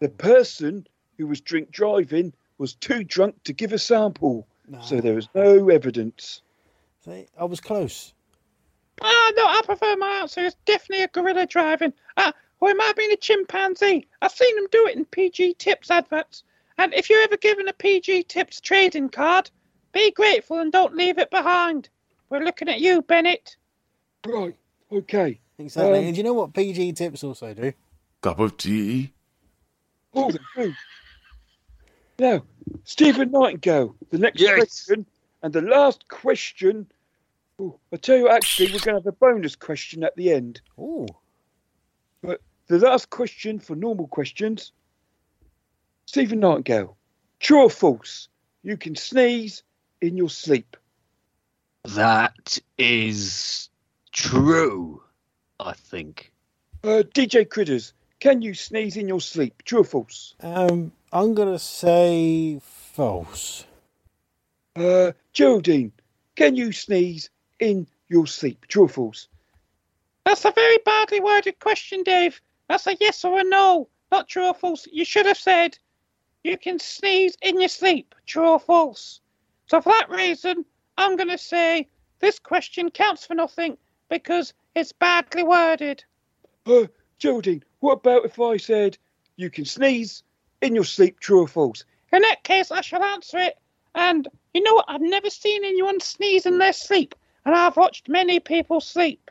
The 0.00 0.08
person 0.08 0.86
who 1.16 1.26
was 1.26 1.40
drink 1.40 1.70
driving 1.70 2.32
was 2.58 2.74
too 2.74 3.04
drunk 3.04 3.42
to 3.44 3.52
give 3.52 3.72
a 3.72 3.78
sample, 3.78 4.46
so 4.82 5.00
there 5.00 5.14
was 5.14 5.28
no 5.34 5.68
evidence. 5.68 6.42
See, 7.04 7.26
I 7.38 7.44
was 7.44 7.60
close. 7.60 8.12
Ah, 9.02 9.32
no, 9.36 9.46
I 9.46 9.60
prefer 9.64 9.96
my 9.96 10.20
answer. 10.20 10.40
It's 10.40 10.56
definitely 10.64 11.04
a 11.04 11.08
gorilla 11.08 11.46
driving. 11.46 11.92
Ah, 12.16 12.32
or 12.60 12.70
it 12.70 12.76
might 12.76 12.86
have 12.86 12.96
been 12.96 13.12
a 13.12 13.16
chimpanzee. 13.16 14.06
I've 14.20 14.32
seen 14.32 14.54
them 14.56 14.66
do 14.70 14.86
it 14.86 14.96
in 14.96 15.04
PG 15.04 15.54
Tips 15.54 15.90
adverts. 15.90 16.44
And 16.78 16.94
if 16.94 17.08
you're 17.10 17.22
ever 17.22 17.36
given 17.36 17.68
a 17.68 17.72
PG 17.72 18.24
Tips 18.24 18.60
trading 18.60 19.08
card, 19.08 19.50
be 19.92 20.10
grateful 20.10 20.58
and 20.58 20.72
don't 20.72 20.96
leave 20.96 21.18
it 21.18 21.30
behind. 21.30 21.88
We're 22.30 22.44
looking 22.44 22.68
at 22.68 22.80
you, 22.80 23.02
Bennett. 23.02 23.56
Right, 24.26 24.56
okay. 24.92 25.40
Exactly. 25.58 25.98
Um, 25.98 26.04
and 26.04 26.14
do 26.14 26.18
you 26.18 26.24
know 26.24 26.34
what 26.34 26.54
PG 26.54 26.92
tips 26.92 27.24
also 27.24 27.52
do? 27.52 27.72
Cup 28.20 28.38
of 28.38 28.56
tea. 28.56 29.12
Oh, 30.14 30.30
they 30.30 30.38
do. 30.56 30.74
Now, 32.18 32.44
Stephen 32.84 33.30
Nightingale, 33.30 33.94
the 34.10 34.18
next 34.18 34.44
question 34.44 35.06
and 35.42 35.52
the 35.52 35.62
last 35.62 36.06
question. 36.08 36.86
Oh, 37.58 37.78
I 37.92 37.96
tell 37.96 38.16
you, 38.16 38.28
actually, 38.28 38.66
we're 38.66 38.78
going 38.80 38.94
to 38.96 39.00
have 39.00 39.06
a 39.06 39.12
bonus 39.12 39.56
question 39.56 40.04
at 40.04 40.14
the 40.16 40.32
end. 40.32 40.60
Oh. 40.78 41.06
But 42.22 42.40
the 42.68 42.78
last 42.78 43.10
question 43.10 43.58
for 43.58 43.74
normal 43.74 44.06
questions. 44.06 44.72
Stephen 46.06 46.40
Nightingale, 46.40 46.96
true 47.40 47.64
or 47.64 47.70
false? 47.70 48.28
you 48.62 48.76
can 48.76 48.96
sneeze 48.96 49.62
in 50.00 50.16
your 50.16 50.28
sleep. 50.28 50.76
That 51.84 52.58
is 52.76 53.70
true, 54.12 55.02
I 55.58 55.72
think. 55.72 56.32
Uh, 56.84 57.02
DJ 57.14 57.48
Critters, 57.48 57.94
can 58.20 58.42
you 58.42 58.54
sneeze 58.54 58.96
in 58.96 59.08
your 59.08 59.20
sleep? 59.20 59.62
True 59.64 59.80
or 59.80 59.84
false? 59.84 60.34
Um, 60.40 60.92
I'm 61.12 61.34
gonna 61.34 61.58
say 61.58 62.60
false. 62.62 63.64
Uh, 64.76 65.12
Geraldine, 65.32 65.92
can 66.36 66.54
you 66.54 66.72
sneeze 66.72 67.30
in 67.60 67.86
your 68.08 68.26
sleep? 68.26 68.66
True 68.68 68.84
or 68.84 68.88
false? 68.88 69.28
That's 70.24 70.44
a 70.44 70.52
very 70.52 70.78
badly 70.84 71.20
worded 71.20 71.58
question, 71.58 72.02
Dave. 72.02 72.40
That's 72.68 72.86
a 72.86 72.96
yes 73.00 73.24
or 73.24 73.40
a 73.40 73.44
no, 73.44 73.88
not 74.12 74.28
true 74.28 74.46
or 74.46 74.54
false. 74.54 74.86
You 74.90 75.04
should 75.04 75.26
have 75.26 75.38
said 75.38 75.78
you 76.44 76.58
can 76.58 76.78
sneeze 76.78 77.36
in 77.42 77.60
your 77.60 77.68
sleep, 77.68 78.14
true 78.26 78.48
or 78.48 78.60
false. 78.60 79.20
So 79.66 79.80
for 79.80 79.90
that 79.90 80.10
reason, 80.10 80.64
I'm 80.96 81.16
going 81.16 81.28
to 81.30 81.38
say 81.38 81.88
this 82.20 82.38
question 82.38 82.90
counts 82.90 83.26
for 83.26 83.34
nothing 83.34 83.78
because 84.08 84.52
it's 84.74 84.92
badly 84.92 85.42
worded. 85.42 86.04
Uh, 86.66 86.86
Geraldine, 87.18 87.64
what 87.80 87.94
about 87.94 88.24
if 88.24 88.40
I 88.40 88.56
said 88.56 88.98
you 89.36 89.50
can 89.50 89.64
sneeze 89.64 90.22
in 90.60 90.74
your 90.74 90.84
sleep? 90.84 91.20
True 91.20 91.42
or 91.42 91.48
false? 91.48 91.84
In 92.12 92.22
that 92.22 92.42
case, 92.44 92.70
I 92.70 92.80
shall 92.80 93.02
answer 93.02 93.38
it. 93.38 93.58
And 93.94 94.28
you 94.54 94.62
know 94.62 94.74
what? 94.74 94.86
I've 94.88 95.00
never 95.00 95.30
seen 95.30 95.64
anyone 95.64 96.00
sneeze 96.00 96.46
in 96.46 96.58
their 96.58 96.72
sleep, 96.72 97.14
and 97.48 97.56
I've 97.56 97.78
watched 97.78 98.10
many 98.10 98.40
people 98.40 98.78
sleep. 98.78 99.30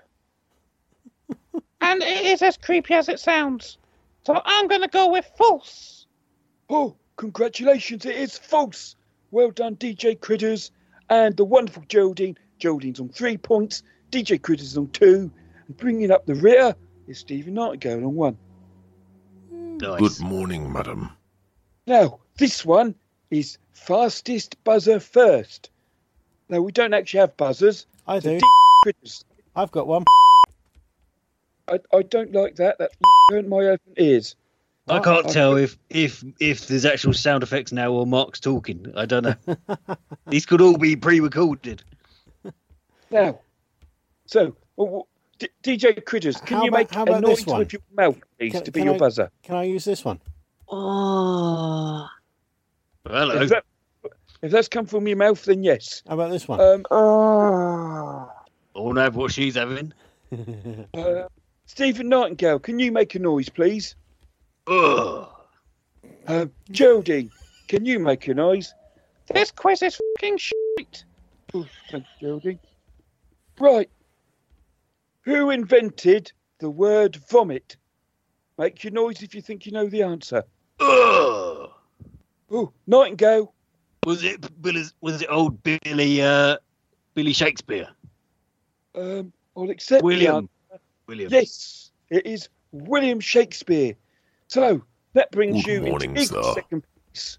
and 1.81 2.01
it 2.01 2.25
is 2.25 2.41
as 2.41 2.57
creepy 2.57 2.95
as 2.95 3.09
it 3.09 3.19
sounds. 3.19 3.77
So 4.25 4.41
I'm 4.43 4.67
going 4.67 4.81
to 4.81 4.87
go 4.87 5.11
with 5.11 5.29
false. 5.37 6.07
Oh, 6.67 6.95
congratulations, 7.15 8.07
it 8.07 8.15
is 8.15 8.35
false. 8.35 8.95
Well 9.29 9.51
done, 9.51 9.75
DJ 9.75 10.19
Critters 10.19 10.71
and 11.11 11.37
the 11.37 11.45
wonderful 11.45 11.83
Geraldine. 11.87 12.39
Geraldine's 12.57 12.99
on 12.99 13.09
three 13.09 13.37
points, 13.37 13.83
DJ 14.11 14.41
Critters 14.41 14.75
on 14.79 14.87
two, 14.87 15.29
and 15.67 15.77
bringing 15.77 16.09
up 16.09 16.25
the 16.25 16.33
rear 16.33 16.73
is 17.07 17.19
Stephen 17.19 17.53
Nightingale 17.53 18.03
on 18.03 18.15
one. 18.15 18.37
Good 19.77 20.19
morning, 20.21 20.73
madam. 20.73 21.11
Now, 21.85 22.21
this 22.39 22.65
one 22.65 22.95
is 23.29 23.59
fastest 23.73 24.63
buzzer 24.63 24.99
first. 24.99 25.69
Now, 26.49 26.61
we 26.61 26.71
don't 26.71 26.95
actually 26.95 27.19
have 27.19 27.37
buzzers. 27.37 27.85
I 28.07 28.19
so 28.19 28.29
do. 28.31 28.37
DJ 28.37 28.41
Critters, 28.83 29.25
I've 29.55 29.71
got 29.71 29.87
one. 29.87 30.05
I, 31.67 31.79
I 31.93 32.01
don't 32.03 32.31
like 32.33 32.55
that. 32.55 32.77
That 32.79 32.91
hurt 33.31 33.47
my 33.47 33.57
open 33.65 33.93
ears. 33.97 34.35
I 34.89 34.97
ah, 34.97 35.01
can't 35.01 35.27
tell 35.29 35.57
if 35.57 35.77
if 35.89 36.23
if 36.39 36.67
there's 36.67 36.85
actual 36.85 37.11
sound 37.13 37.43
effects 37.43 37.73
now 37.73 37.91
or 37.91 38.07
Mark's 38.07 38.39
talking. 38.39 38.93
I 38.95 39.05
don't 39.05 39.23
know. 39.23 39.55
These 40.27 40.45
could 40.45 40.61
all 40.61 40.77
be 40.77 40.95
pre-recorded. 40.95 41.83
Now, 43.11 43.39
so 44.25 44.55
w- 44.77 45.03
w- 45.03 45.03
D- 45.39 45.49
DJ 45.63 46.03
Critters, 46.05 46.37
can 46.37 46.57
How 46.57 46.63
you 46.63 46.69
about- 46.69 46.77
make 46.77 46.93
how 46.93 47.01
a 47.01 47.03
about 47.03 47.25
this 47.25 47.39
noise 47.41 47.47
one? 47.47 47.59
with 47.59 47.73
your 47.73 47.81
mouth, 47.95 48.17
please, 48.39 48.53
Can- 48.53 48.63
to 48.63 48.71
be 48.71 48.83
your 48.83 48.95
I- 48.95 48.97
buzzer? 48.97 49.29
Can 49.43 49.55
I 49.55 49.63
use 49.63 49.83
this 49.85 50.03
one? 50.05 50.19
Oh. 50.69 52.07
Hello. 53.05 53.41
If, 53.41 53.49
that, 53.49 53.63
if 54.41 54.51
that's 54.51 54.67
come 54.67 54.85
from 54.85 55.07
your 55.07 55.17
mouth, 55.17 55.43
then 55.45 55.63
yes. 55.63 56.03
How 56.07 56.15
about 56.15 56.31
this 56.31 56.47
one? 56.47 56.59
Um, 56.59 56.85
I 56.91 58.79
want 58.79 58.97
to 58.97 59.01
have 59.01 59.15
what 59.15 59.31
she's 59.31 59.55
having. 59.55 59.93
uh, 60.93 61.23
Stephen 61.65 62.09
Nightingale, 62.09 62.59
can 62.59 62.79
you 62.79 62.91
make 62.91 63.15
a 63.15 63.19
noise, 63.19 63.49
please? 63.49 63.95
Ugh. 64.67 65.27
Uh, 66.27 66.45
Geraldine, 66.71 67.31
can 67.67 67.85
you 67.85 67.99
make 67.99 68.27
a 68.27 68.33
noise? 68.33 68.73
This 69.33 69.51
quiz 69.51 69.81
is 69.81 69.99
fucking 70.15 70.37
shit. 70.37 71.03
Oh, 71.53 71.65
thank 71.89 72.05
you, 72.19 72.27
Geraldine. 72.27 72.59
Right. 73.59 73.89
Who 75.21 75.49
invented 75.49 76.31
the 76.59 76.69
word 76.69 77.15
vomit? 77.29 77.77
Make 78.57 78.83
your 78.83 78.93
noise 78.93 79.21
if 79.23 79.35
you 79.35 79.41
think 79.41 79.65
you 79.65 79.71
know 79.71 79.87
the 79.87 80.03
answer. 80.03 80.43
Ugh. 80.79 81.69
Oh, 82.49 82.71
Nightingale. 82.85 83.53
Was 84.07 84.23
it 84.23 84.61
Billy, 84.61 84.85
was 85.01 85.21
it 85.21 85.27
old 85.29 85.61
Billy 85.63 86.21
uh, 86.21 86.55
Billy 87.13 87.33
Shakespeare? 87.33 87.89
Um, 88.95 89.33
I'll 89.57 89.69
accept 89.69 90.01
William. 90.01 90.47
William. 91.07 91.29
Yes, 91.29 91.91
it 92.09 92.25
is 92.25 92.47
William 92.71 93.19
Shakespeare. 93.19 93.95
So 94.47 94.81
that 95.11 95.29
brings 95.31 95.65
Good 95.65 95.83
you 95.83 95.89
morning, 95.89 96.11
into 96.11 96.41
sir. 96.41 96.53
second 96.53 96.83
place. 97.11 97.37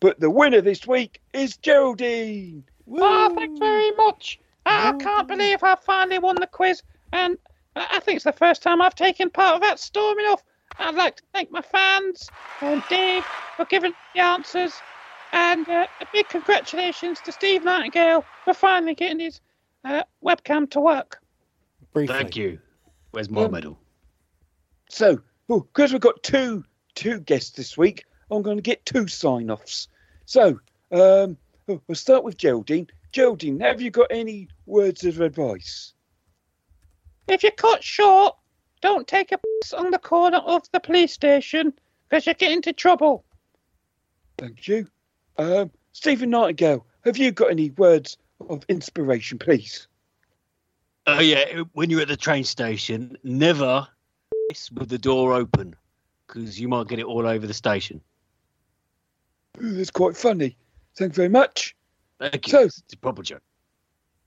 But 0.00 0.20
the 0.20 0.28
winner 0.28 0.60
this 0.60 0.86
week 0.86 1.22
is 1.32 1.56
Geraldine. 1.56 2.64
Oh, 2.98 3.34
thanks 3.34 3.58
very 3.58 3.92
much. 3.92 4.38
I 4.66 4.92
can't 5.00 5.26
believe 5.26 5.62
I 5.62 5.74
finally 5.74 6.18
won 6.18 6.34
the 6.34 6.46
quiz, 6.46 6.82
and 7.14 7.38
I 7.76 7.86
I 7.92 8.00
think 8.00 8.16
it's 8.16 8.26
the 8.26 8.32
first 8.32 8.62
time 8.62 8.82
I've 8.82 8.94
taken 8.94 9.30
part 9.30 9.54
of 9.54 9.62
that 9.62 9.80
storming 9.80 10.26
off. 10.26 10.42
I'd 10.78 10.96
like 10.96 11.16
to 11.16 11.22
thank 11.32 11.50
my 11.50 11.62
fans 11.62 12.28
and 12.60 12.82
Dave 12.90 13.24
for 13.56 13.64
giving 13.64 13.94
the 14.14 14.20
answers, 14.20 14.74
and 15.32 15.68
uh, 15.68 15.86
a 16.00 16.06
big 16.12 16.28
congratulations 16.28 17.20
to 17.20 17.32
Steve 17.32 17.64
Nightingale 17.64 18.24
for 18.44 18.54
finally 18.54 18.94
getting 18.94 19.20
his 19.20 19.40
uh, 19.84 20.02
webcam 20.24 20.70
to 20.70 20.80
work. 20.80 21.20
Briefly. 21.92 22.14
Thank 22.14 22.36
you. 22.36 22.58
Where's 23.12 23.30
my 23.30 23.44
Um, 23.44 23.52
medal? 23.52 23.78
So, 24.88 25.20
because 25.48 25.92
we've 25.92 26.00
got 26.00 26.22
two 26.22 26.64
two 26.94 27.20
guests 27.20 27.50
this 27.52 27.78
week, 27.78 28.04
I'm 28.30 28.42
going 28.42 28.56
to 28.56 28.62
get 28.62 28.84
two 28.84 29.06
sign-offs. 29.06 29.88
So, 30.26 30.60
um, 30.92 31.36
oh, 31.68 31.80
we'll 31.86 31.94
start 31.94 32.24
with 32.24 32.36
Geraldine. 32.36 32.88
Geraldine, 33.12 33.60
have 33.60 33.80
you 33.80 33.90
got 33.90 34.08
any 34.10 34.48
words 34.66 35.04
of 35.04 35.20
advice? 35.20 35.94
If 37.28 37.42
you're 37.42 37.52
cut 37.52 37.82
short, 37.82 38.36
don't 38.80 39.06
take 39.06 39.32
a 39.32 39.38
piss 39.38 39.72
on 39.72 39.90
the 39.90 39.98
corner 39.98 40.38
of 40.38 40.62
the 40.72 40.80
police 40.80 41.12
station 41.12 41.72
because 42.08 42.26
you 42.26 42.34
get 42.34 42.52
into 42.52 42.72
trouble. 42.72 43.24
Thank 44.38 44.66
you. 44.68 44.88
Um, 45.40 45.70
Stephen 45.92 46.28
Nightingale, 46.28 46.84
have 47.02 47.16
you 47.16 47.32
got 47.32 47.50
any 47.50 47.70
words 47.70 48.18
of 48.50 48.62
inspiration, 48.68 49.38
please? 49.38 49.88
Oh 51.06 51.20
yeah, 51.20 51.62
when 51.72 51.88
you're 51.88 52.02
at 52.02 52.08
the 52.08 52.16
train 52.16 52.44
station, 52.44 53.16
never 53.24 53.88
with 54.74 54.90
the 54.90 54.98
door 54.98 55.32
open 55.32 55.74
because 56.26 56.60
you 56.60 56.68
might 56.68 56.88
get 56.88 56.98
it 56.98 57.06
all 57.06 57.26
over 57.26 57.46
the 57.46 57.54
station. 57.54 58.02
Ooh, 59.62 59.72
that's 59.72 59.90
quite 59.90 60.14
funny. 60.14 60.58
Thank 60.98 61.12
you 61.12 61.16
very 61.16 61.30
much. 61.30 61.74
Thank 62.18 62.46
you. 62.46 62.50
So- 62.50 62.64
it's 62.64 62.92
a 62.92 62.98
proper 62.98 63.22
joke. 63.22 63.42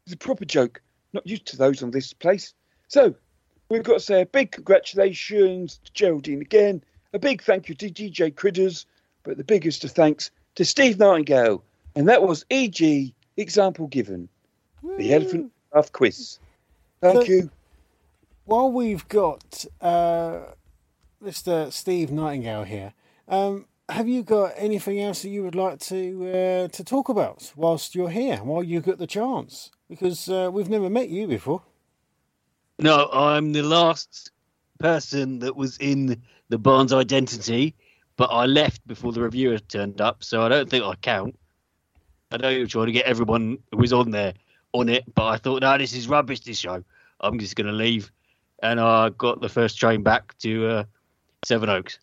It's 0.08 0.15
a 0.15 0.17
proper 0.17 0.45
joke. 0.45 0.82
Not 1.13 1.28
used 1.28 1.45
to 1.47 1.58
those 1.58 1.84
on 1.84 1.91
this 1.91 2.12
place. 2.12 2.56
So, 2.88 3.13
we've 3.69 3.84
got 3.84 3.93
to 3.93 3.99
say 3.99 4.21
a 4.21 4.26
big 4.26 4.52
congratulations 4.52 5.80
to 5.86 5.93
Geraldine 5.93 6.41
again. 6.41 6.84
A 7.13 7.19
big 7.19 7.43
thank 7.43 7.69
you 7.69 7.76
to 7.76 7.89
DJ 7.91 8.36
Critters, 8.36 8.88
but 9.21 9.38
the 9.38 9.43
biggest 9.43 9.84
of 9.84 9.91
thanks 9.91 10.32
to 10.55 10.65
Steve 10.65 10.99
Nightingale. 10.99 11.63
And 11.95 12.07
that 12.09 12.23
was 12.23 12.45
EG 12.49 13.13
Example 13.37 13.87
Given, 13.87 14.27
the 14.97 15.13
Elephant 15.13 15.51
Laugh 15.73 15.91
Quiz. 15.91 16.39
Thank 17.01 17.15
So- 17.25 17.31
you. 17.31 17.49
While 18.45 18.71
we've 18.73 19.07
got 19.07 19.63
uh, 19.79 20.39
Mr. 21.23 21.71
Steve 21.71 22.11
Nightingale 22.11 22.63
here, 22.63 22.93
um, 23.29 23.67
have 23.87 24.07
you 24.09 24.21
got 24.21 24.51
anything 24.57 24.99
else 24.99 25.21
that 25.21 25.29
you 25.29 25.43
would 25.43 25.55
like 25.55 25.79
to 25.79 26.27
uh, 26.29 26.67
to 26.67 26.83
talk 26.83 27.07
about 27.07 27.53
whilst 27.55 27.95
you're 27.95 28.09
here, 28.09 28.37
while 28.37 28.61
you've 28.61 28.83
got 28.83 28.97
the 28.97 29.07
chance? 29.07 29.71
Because 29.89 30.27
uh, 30.27 30.49
we've 30.51 30.69
never 30.69 30.89
met 30.89 31.07
you 31.07 31.25
before. 31.25 31.61
No, 32.79 33.07
I'm 33.13 33.53
the 33.53 33.61
last 33.63 34.31
person 34.77 35.39
that 35.39 35.55
was 35.55 35.77
in 35.77 36.21
the 36.49 36.57
Barnes 36.57 36.91
identity, 36.91 37.75
but 38.17 38.26
I 38.26 38.45
left 38.45 38.86
before 38.88 39.12
the 39.12 39.21
reviewer 39.21 39.60
turned 39.60 40.02
up, 40.02 40.23
so 40.23 40.41
I 40.43 40.49
don't 40.49 40.69
think 40.69 40.84
I 40.84 40.95
count. 40.95 41.38
I 42.32 42.38
know 42.38 42.49
you're 42.49 42.67
trying 42.67 42.88
to 42.88 42.91
get 42.91 43.06
everyone 43.06 43.58
who 43.71 43.78
was 43.78 43.93
on 43.93 44.12
there 44.12 44.34
on 44.73 44.89
it, 44.89 45.04
but 45.13 45.26
I 45.26 45.38
thought, 45.38 45.62
no, 45.62 45.78
this 45.78 45.93
is 45.93 46.08
rubbish. 46.08 46.41
This 46.41 46.60
show, 46.60 46.84
I'm 47.21 47.39
just 47.39 47.56
going 47.56 47.67
to 47.67 47.73
leave, 47.73 48.12
and 48.62 48.80
I 48.80 49.10
got 49.10 49.41
the 49.41 49.49
first 49.49 49.78
train 49.78 50.04
back 50.04 50.38
to 50.39 50.67
uh, 50.67 50.84
Sevenoaks. 51.45 51.99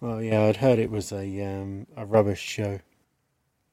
Well, 0.00 0.22
yeah, 0.22 0.42
I'd 0.42 0.56
heard 0.56 0.78
it 0.78 0.90
was 0.90 1.12
a 1.12 1.44
um, 1.44 1.86
a 1.96 2.06
rubbish 2.06 2.40
show. 2.40 2.78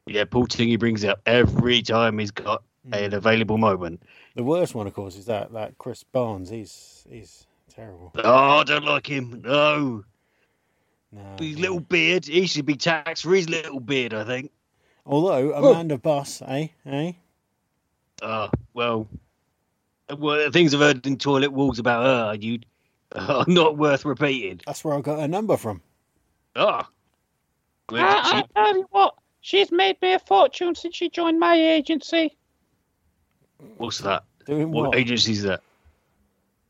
Yeah, 0.07 0.25
Paul 0.25 0.47
Tingy 0.47 0.77
brings 0.77 1.03
it 1.03 1.09
up 1.09 1.21
every 1.25 1.81
time 1.81 2.19
he's 2.19 2.31
got 2.31 2.63
an 2.91 3.13
available 3.13 3.57
moment. 3.57 4.03
The 4.35 4.43
worst 4.43 4.75
one, 4.75 4.85
of 4.85 4.93
course, 4.93 5.15
is 5.15 5.25
that 5.25 5.53
that 5.53 5.77
Chris 5.77 6.03
Barnes. 6.03 6.49
He's 6.49 7.05
he's 7.09 7.47
terrible. 7.73 8.11
Oh, 8.23 8.59
I 8.59 8.63
don't 8.63 8.85
like 8.85 9.07
him. 9.07 9.41
No, 9.43 10.03
No. 11.11 11.35
his 11.39 11.57
little 11.59 11.79
beard. 11.79 12.25
He 12.25 12.45
should 12.47 12.65
be 12.65 12.75
taxed 12.75 13.23
for 13.23 13.33
his 13.33 13.49
little 13.49 13.79
beard. 13.79 14.13
I 14.13 14.23
think. 14.23 14.51
Although 15.05 15.53
Amanda 15.53 15.97
Buss, 15.97 16.41
eh, 16.41 16.67
eh? 16.85 17.11
Oh, 18.21 18.49
well, 18.73 19.07
well, 20.17 20.49
things 20.51 20.73
I've 20.73 20.79
heard 20.81 21.05
in 21.05 21.17
toilet 21.17 21.51
walls 21.51 21.79
about 21.79 22.03
her, 22.05 22.35
you 22.39 22.59
are 23.15 23.45
not 23.47 23.77
worth 23.77 24.03
repeating. 24.05 24.61
That's 24.65 24.83
where 24.83 24.95
I 24.95 25.01
got 25.01 25.19
her 25.19 25.27
number 25.27 25.57
from. 25.57 25.81
Oh, 26.55 26.81
well, 27.91 28.17
I, 28.17 28.29
she, 28.29 28.35
I 28.37 28.43
tell 28.55 28.77
you 28.77 28.87
what, 28.89 29.15
she's 29.41 29.71
made 29.71 30.01
me 30.01 30.13
a 30.13 30.19
fortune 30.19 30.73
since 30.73 30.95
she 30.95 31.09
joined 31.09 31.39
my 31.39 31.55
agency. 31.55 32.35
What's 33.77 33.99
that? 33.99 34.23
Doing 34.45 34.71
What 34.71 34.89
what? 34.89 34.95
agency 34.97 35.33
is 35.33 35.43
that? 35.43 35.61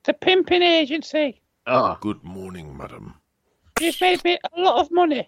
The 0.04 0.14
pimping 0.14 0.62
agency. 0.62 1.42
Ah, 1.68 1.98
Good 2.02 2.24
morning, 2.24 2.76
madam. 2.76 3.16
She's 3.80 4.00
made 4.00 4.24
me 4.24 4.38
a 4.54 4.62
lot 4.62 4.80
of 4.80 4.92
money. 4.92 5.28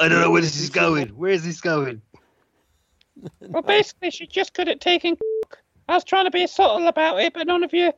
I 0.00 0.08
don't 0.08 0.20
know 0.20 0.30
where 0.30 0.42
this 0.42 0.60
is 0.60 0.70
going. 0.70 1.08
Where 1.08 1.30
is 1.30 1.44
this 1.44 1.60
going? 1.60 2.02
Well, 3.40 3.62
basically, 3.62 4.10
she's 4.10 4.28
just 4.28 4.54
good 4.54 4.68
at 4.68 4.80
taking. 4.80 5.16
coke. 5.16 5.58
I 5.88 5.94
was 5.94 6.04
trying 6.04 6.24
to 6.24 6.30
be 6.30 6.46
subtle 6.46 6.86
about 6.86 7.20
it, 7.20 7.34
but 7.34 7.46
none 7.46 7.64
of 7.64 7.72
you 7.72 7.92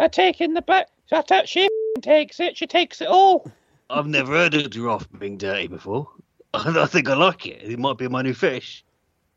are 0.00 0.08
taking 0.08 0.54
the 0.54 0.62
back. 0.62 0.88
So 1.06 1.22
I 1.30 1.44
she 1.44 1.68
takes 2.02 2.40
it. 2.40 2.56
She 2.56 2.66
takes 2.66 3.00
it 3.00 3.08
all. 3.08 3.50
I've 3.90 4.06
never 4.06 4.32
heard 4.32 4.54
of 4.54 4.70
giraffe 4.70 5.08
being 5.18 5.38
dirty 5.38 5.68
before. 5.68 6.08
I 6.54 6.86
think 6.86 7.08
I 7.08 7.14
like 7.14 7.46
it. 7.46 7.62
It 7.62 7.78
might 7.78 7.98
be 7.98 8.08
my 8.08 8.22
new 8.22 8.34
fish. 8.34 8.84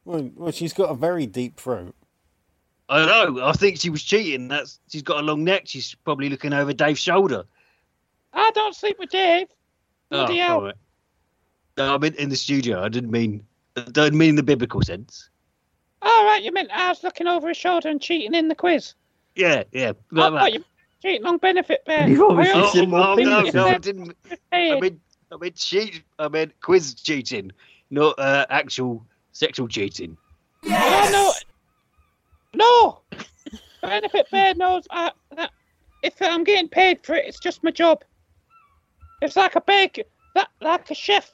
Well, 0.06 0.30
well, 0.36 0.52
she's 0.52 0.74
got 0.74 0.90
a 0.90 0.96
very 0.96 1.26
deep 1.26 1.60
throat. 1.60 1.96
I 2.88 3.06
know. 3.06 3.46
I 3.46 3.52
think 3.52 3.80
she 3.80 3.92
was 3.92 4.02
cheating. 4.02 4.48
That's 4.48 4.80
she's 4.88 5.04
got 5.04 5.20
a 5.20 5.22
long 5.22 5.44
neck. 5.44 5.64
She's 5.66 5.94
probably 5.94 6.30
looking 6.30 6.54
over 6.54 6.74
Dave's 6.74 7.00
shoulder. 7.00 7.44
I 8.34 8.52
don't 8.54 8.76
sleep 8.76 8.98
with 9.00 9.10
Dave. 9.10 9.48
Bloody 10.10 10.42
oh, 10.42 10.46
hell. 10.46 10.72
No, 11.78 11.96
I 11.96 11.98
meant 11.98 12.16
in 12.18 12.30
the 12.30 12.36
studio. 12.36 12.84
I 12.84 12.90
didn't 12.90 13.12
mean. 13.12 13.44
I 13.76 13.82
don't 13.82 14.16
mean 14.16 14.30
in 14.30 14.36
the 14.36 14.44
biblical 14.44 14.82
sense. 14.82 15.30
All 16.02 16.26
right, 16.26 16.42
you 16.42 16.52
meant 16.52 16.72
I 16.72 16.90
was 16.90 17.04
looking 17.04 17.28
over 17.28 17.48
his 17.50 17.58
shoulder 17.58 17.90
and 17.90 18.02
cheating 18.02 18.34
in 18.34 18.48
the 18.48 18.56
quiz. 18.56 18.94
Yeah, 19.36 19.64
yeah. 19.72 19.94
I 20.14 20.16
like 20.16 20.32
thought 20.32 20.32
that. 20.34 20.54
you 20.54 20.60
meant 20.60 20.66
cheating 21.02 21.26
on 21.26 21.38
benefit 21.38 21.86
bear. 21.86 22.08
You've 22.08 22.22
I 22.22 22.52
also- 22.52 22.86
oh, 22.86 22.94
oh, 22.94 23.16
no, 23.16 23.42
no, 23.42 23.68
I 23.68 23.78
didn't. 23.78 24.16
I 24.52 24.80
mean, 24.80 25.00
I 25.32 25.38
meant 25.38 25.56
cheat. 25.56 26.04
I 26.18 26.28
meant 26.28 26.60
quiz 26.62 26.94
cheating, 26.96 27.52
not 27.90 28.18
uh, 28.18 28.46
actual 28.50 29.06
sexual 29.32 29.68
cheating. 29.68 30.18
Oh, 30.66 31.10
no. 32.54 33.00
No! 33.14 33.20
Benefit 33.82 34.30
Bear 34.32 34.56
knows 34.56 34.86
I, 34.90 35.12
that 35.36 35.52
if 36.02 36.16
I'm 36.22 36.44
getting 36.44 36.68
paid 36.68 37.06
for 37.06 37.16
it, 37.16 37.26
it's 37.26 37.40
just 37.40 37.64
my 37.64 37.72
job. 37.72 38.04
It's 39.22 39.36
like 39.36 39.56
a 39.56 39.62
bake, 39.62 40.06
that 40.36 40.50
like 40.62 40.90
a 40.92 40.96
chef, 40.96 41.32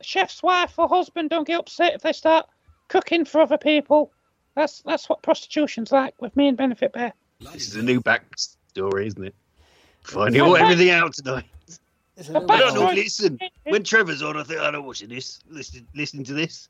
a 0.00 0.04
chef's 0.04 0.42
wife 0.42 0.78
or 0.78 0.88
husband 0.88 1.30
don't 1.30 1.46
get 1.46 1.60
upset 1.60 1.94
if 1.94 2.02
they 2.02 2.12
start 2.12 2.46
cooking 2.88 3.24
for 3.24 3.40
other 3.40 3.58
people. 3.58 4.12
That's 4.54 4.82
that's 4.82 5.08
what 5.08 5.22
prostitution's 5.22 5.92
like 5.92 6.20
with 6.20 6.36
me 6.36 6.48
and 6.48 6.56
Benefit 6.56 6.92
Bear. 6.92 7.12
This 7.52 7.68
is 7.68 7.76
a 7.76 7.82
new 7.82 8.00
backstory, 8.00 9.06
isn't 9.06 9.24
it? 9.24 9.34
Finding 10.02 10.40
all 10.40 10.56
everything 10.56 10.90
out 10.90 11.12
tonight. 11.14 11.44
It's 12.16 12.30
A 12.30 12.38
I 12.48 12.58
don't 12.58 12.74
know. 12.74 12.90
Listen, 12.92 13.38
when 13.64 13.84
Trevor's 13.84 14.22
on, 14.22 14.36
I 14.36 14.42
think 14.42 14.60
I 14.60 14.70
don't 14.72 14.84
watching 14.84 15.08
this. 15.08 15.38
Listen, 15.48 15.86
listening 15.94 16.24
to 16.24 16.34
this. 16.34 16.68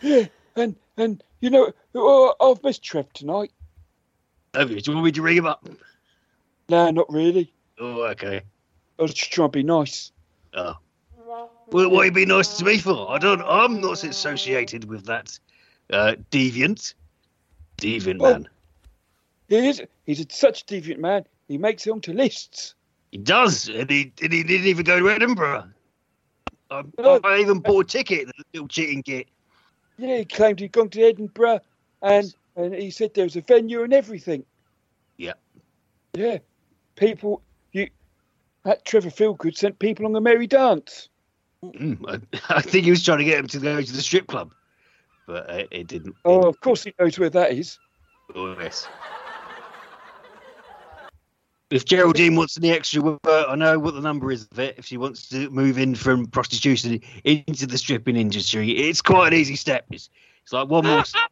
Yeah, 0.00 0.26
and 0.54 0.76
and 0.96 1.24
you 1.40 1.50
know, 1.50 1.72
oh, 1.94 2.34
I've 2.40 2.62
missed 2.62 2.82
Trev 2.82 3.12
tonight. 3.12 3.50
Have 4.54 4.70
you? 4.70 4.80
Do 4.80 4.92
you 4.92 4.96
want 4.96 5.06
me 5.06 5.12
to 5.12 5.22
ring 5.22 5.36
him 5.38 5.46
up? 5.46 5.68
Nah, 6.68 6.90
not 6.92 7.12
really. 7.12 7.52
Oh, 7.80 8.02
okay. 8.10 8.42
I 9.00 9.04
was 9.04 9.14
just 9.14 9.32
trying 9.32 9.48
to 9.48 9.58
be 9.58 9.62
nice. 9.62 10.12
Oh. 10.54 10.76
Well, 11.68 11.90
what 11.90 12.04
you 12.04 12.12
be 12.12 12.26
nice 12.26 12.58
to 12.58 12.64
me 12.64 12.76
for? 12.78 13.10
I 13.10 13.18
don't. 13.18 13.40
I'm 13.42 13.80
not 13.80 14.04
associated 14.04 14.84
with 14.84 15.06
that 15.06 15.38
uh, 15.90 16.16
deviant, 16.30 16.94
deviant 17.78 18.18
Oh. 18.20 18.32
man. 18.32 18.48
He 19.48 19.68
is. 19.68 19.82
He's 20.04 20.20
a, 20.20 20.26
such 20.28 20.62
a 20.62 20.64
deviant 20.66 20.98
man. 20.98 21.24
He 21.48 21.56
makes 21.56 21.86
it 21.86 21.90
onto 21.90 22.12
lists. 22.12 22.74
He 23.10 23.18
does, 23.18 23.68
and 23.68 23.88
he 23.88 24.12
and 24.22 24.32
he 24.32 24.42
didn't 24.42 24.66
even 24.66 24.84
go 24.84 24.98
to 24.98 25.10
Edinburgh. 25.10 25.64
I, 26.70 26.82
No. 26.98 27.20
I 27.24 27.38
even 27.38 27.60
bought 27.60 27.86
a 27.86 27.88
ticket, 27.88 28.26
the 28.26 28.44
little 28.52 28.68
cheating 28.68 29.02
kit. 29.02 29.26
Yeah, 29.98 30.18
he 30.18 30.24
claimed 30.24 30.60
he'd 30.60 30.72
gone 30.72 30.90
to 30.90 31.02
Edinburgh, 31.02 31.60
and 32.02 32.34
and 32.56 32.74
he 32.74 32.90
said 32.90 33.14
there 33.14 33.24
was 33.24 33.36
a 33.36 33.40
venue 33.40 33.82
and 33.82 33.94
everything. 33.94 34.44
Yeah. 35.16 35.34
Yeah, 36.14 36.38
people. 36.96 37.42
You 37.72 37.88
that 38.64 38.84
Trevor 38.84 39.10
Feelgood 39.10 39.56
sent 39.56 39.78
people 39.78 40.06
on 40.06 40.14
a 40.14 40.20
merry 40.20 40.46
dance. 40.46 41.08
Mm, 41.64 41.98
I, 42.08 42.54
I 42.56 42.62
think 42.62 42.84
he 42.84 42.90
was 42.90 43.04
trying 43.04 43.18
to 43.18 43.24
get 43.24 43.38
him 43.38 43.46
to 43.48 43.58
go 43.58 43.80
to 43.80 43.92
the 43.92 44.02
strip 44.02 44.26
club, 44.26 44.52
but 45.26 45.50
uh, 45.50 45.64
it 45.70 45.86
didn't. 45.86 46.16
Oh, 46.24 46.42
of 46.42 46.60
course 46.60 46.84
he 46.84 46.94
knows 46.98 47.18
where 47.18 47.30
that 47.30 47.52
is. 47.52 47.78
Oh, 48.34 48.56
yes. 48.58 48.88
If 51.70 51.84
Geraldine 51.84 52.34
wants 52.34 52.56
any 52.56 52.72
extra 52.72 53.00
work, 53.00 53.20
I 53.24 53.54
know 53.54 53.78
what 53.78 53.94
the 53.94 54.00
number 54.00 54.32
is 54.32 54.48
of 54.50 54.58
it. 54.58 54.74
If 54.76 54.86
she 54.86 54.96
wants 54.96 55.28
to 55.28 55.48
move 55.50 55.78
in 55.78 55.94
from 55.94 56.26
prostitution 56.26 57.00
into 57.22 57.64
the 57.64 57.78
stripping 57.78 58.16
industry, 58.16 58.72
it's 58.72 59.00
quite 59.00 59.32
an 59.32 59.38
easy 59.38 59.54
step. 59.54 59.84
It's, 59.92 60.10
it's 60.42 60.52
like 60.52 60.68
one 60.68 60.84
more. 60.84 60.98
I, 60.98 61.04
I, 61.14 61.26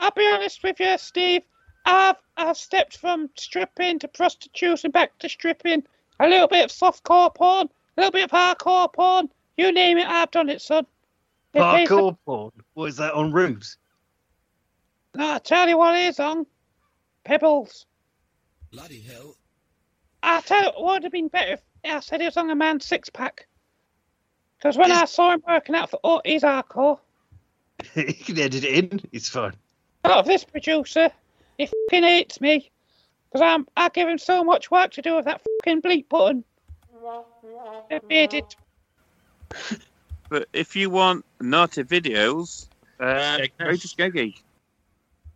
I'll 0.00 0.10
be 0.10 0.28
honest 0.32 0.64
with 0.64 0.80
you, 0.80 0.98
Steve. 0.98 1.42
I've 1.84 2.16
I've 2.36 2.56
stepped 2.56 2.98
from 2.98 3.30
stripping 3.36 4.00
to 4.00 4.08
prostitution 4.08 4.90
back 4.90 5.16
to 5.20 5.28
stripping. 5.28 5.84
A 6.20 6.28
little 6.28 6.48
bit 6.48 6.64
of 6.64 6.70
softcore 6.70 7.34
porn, 7.34 7.68
a 7.96 8.00
little 8.00 8.12
bit 8.12 8.24
of 8.24 8.30
hardcore 8.30 8.92
porn. 8.92 9.28
You 9.56 9.72
name 9.72 9.98
it, 9.98 10.06
I've 10.06 10.30
done 10.30 10.48
it, 10.48 10.60
son. 10.60 10.86
It 11.54 11.60
pays 11.60 11.88
porn. 11.88 12.52
What 12.74 12.86
is 12.86 12.96
that 12.96 13.14
on 13.14 13.32
roofs? 13.32 13.76
No, 15.14 15.34
I 15.34 15.38
tell 15.38 15.68
you 15.68 15.78
what 15.78 15.94
it 15.94 16.06
is 16.06 16.20
on 16.20 16.46
Pebbles. 17.24 17.86
Bloody 18.70 19.00
hell. 19.00 19.36
I 20.22 20.40
tell 20.40 20.62
you, 20.62 20.70
what 20.76 20.94
would 20.94 21.02
have 21.04 21.12
been 21.12 21.28
better 21.28 21.52
if 21.52 21.62
I 21.84 22.00
said 22.00 22.20
it 22.20 22.26
was 22.26 22.36
on 22.36 22.50
a 22.50 22.54
man's 22.54 22.84
six 22.84 23.08
pack. 23.08 23.46
Because 24.58 24.76
when 24.76 24.90
I 24.90 25.04
saw 25.04 25.32
him 25.32 25.42
working 25.46 25.74
out 25.74 25.90
for 25.90 26.00
oh, 26.02 26.20
he's 26.24 26.42
hardcore. 26.42 26.98
you 27.94 28.14
can 28.14 28.38
edit 28.38 28.64
it 28.64 28.92
in. 28.92 29.00
It's 29.12 29.28
fine. 29.28 29.54
Not 30.04 30.26
this 30.26 30.44
producer. 30.44 31.10
He 31.56 31.66
fucking 31.66 32.02
hates 32.02 32.40
me. 32.40 32.70
Because 33.30 33.44
I'm 33.44 33.66
I 33.76 33.88
give 33.90 34.08
him 34.08 34.18
so 34.18 34.42
much 34.42 34.70
work 34.70 34.92
to 34.92 35.02
do 35.02 35.16
with 35.16 35.26
that 35.26 35.40
fucking 35.40 35.82
bleep 35.82 36.08
button. 36.08 36.44
It 37.90 38.02
made 38.08 38.34
it. 38.34 38.56
But 40.28 40.48
if 40.52 40.76
you 40.76 40.90
want 40.90 41.24
naughty 41.40 41.84
videos, 41.84 42.68
uh, 43.00 43.38
go 43.58 43.70
to 43.70 43.88
Skeggy. 43.88 44.34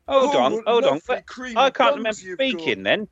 Hold 0.09 0.35
Oh, 0.35 0.39
on, 0.39 0.53
hold 0.67 0.85
on. 0.85 0.91
lovely 0.95 1.01
But 1.07 1.27
creamy 1.27 1.57
I 1.57 1.71
can't 1.71 1.97
remember 1.97 2.21
you've 2.21 2.37
speaking 2.37 2.83
then. 2.83 3.09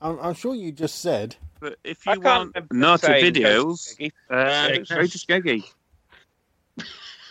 I'm, 0.00 0.18
I'm 0.20 0.34
sure 0.34 0.54
you 0.54 0.72
just 0.72 1.00
said. 1.00 1.36
But 1.60 1.78
if 1.84 2.04
you 2.04 2.20
want 2.20 2.54
remember 2.54 2.74
naughty 2.74 3.06
saying 3.06 3.20
go 3.20 3.30
to 3.32 3.40
videos, 3.40 3.96
Skeggy. 3.96 4.10
uh, 4.30 4.68
Yeah. 4.68 4.96
go 4.96 5.06
to 5.06 5.18
Skeggy. 5.18 5.64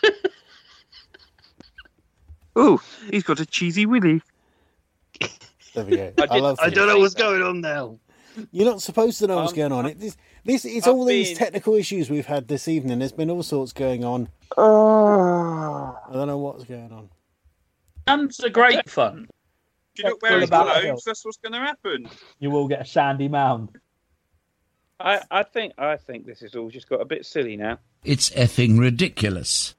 oh, 2.56 2.82
he's 3.10 3.22
got 3.22 3.38
a 3.40 3.46
cheesy 3.46 3.86
willy. 3.86 4.22
There 5.74 5.84
we 5.84 5.96
go. 5.96 6.12
I 6.18 6.26
I, 6.30 6.38
love 6.38 6.58
I 6.60 6.70
don't 6.70 6.86
know 6.88 6.98
what's 6.98 7.14
going 7.14 7.42
on 7.42 7.60
now. 7.60 7.98
You're 8.50 8.66
not 8.66 8.82
supposed 8.82 9.18
to 9.20 9.26
know 9.26 9.36
what's 9.36 9.52
Um, 9.52 9.56
going 9.56 9.72
on. 9.72 9.86
It, 9.86 10.00
this, 10.00 10.16
this, 10.44 10.64
it's 10.64 10.86
I've 10.86 10.94
all 10.94 11.04
these 11.04 11.36
technical 11.38 11.74
issues 11.74 12.10
we've 12.10 12.26
had 12.26 12.48
this 12.48 12.66
evening. 12.66 12.98
There's 12.98 13.12
been 13.12 13.30
all 13.30 13.42
sorts 13.42 13.72
going 13.72 14.04
on. 14.04 14.28
I 14.56 16.12
don't 16.12 16.26
know 16.26 16.38
what's 16.38 16.64
going 16.64 16.92
on. 16.92 17.10
Guns 18.06 18.40
are 18.40 18.48
great 18.50 18.88
fun. 18.88 19.28
Do 19.94 20.02
you 20.02 20.08
not 20.10 20.20
Full 20.20 20.28
wear 20.30 20.40
his 20.40 20.48
about 20.48 20.80
clothes? 20.82 21.04
That's 21.04 21.24
what's 21.24 21.36
going 21.38 21.52
to 21.52 21.58
happen. 21.60 22.08
You 22.40 22.50
will 22.50 22.66
get 22.66 22.80
a 22.80 22.84
sandy 22.84 23.28
mound. 23.28 23.78
I, 25.00 25.20
I 25.30 25.42
think 25.42 25.74
I 25.78 25.96
think 25.96 26.26
this 26.26 26.40
has 26.40 26.54
all 26.54 26.70
just 26.70 26.88
got 26.88 27.00
a 27.00 27.04
bit 27.04 27.26
silly 27.26 27.56
now. 27.56 27.78
It's 28.04 28.30
effing 28.30 28.78
ridiculous. 28.78 29.74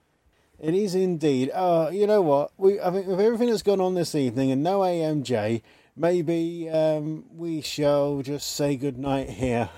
It 0.60 0.74
is 0.74 0.96
indeed. 0.96 1.52
Uh, 1.54 1.90
you 1.92 2.08
know 2.08 2.22
what? 2.22 2.52
We, 2.58 2.80
I 2.80 2.92
think 2.92 3.08
with 3.08 3.20
everything 3.20 3.50
that's 3.50 3.62
gone 3.62 3.82
on 3.82 3.94
this 3.96 4.16
evening 4.16 4.52
and 4.52 4.64
no 4.64 4.80
AMJ, 4.80 5.62
maybe 5.96 6.70
um, 6.70 7.26
we 7.36 7.62
shall 7.62 8.22
just 8.22 8.56
say 8.56 8.76
goodnight 8.76 9.30
here. 9.30 9.70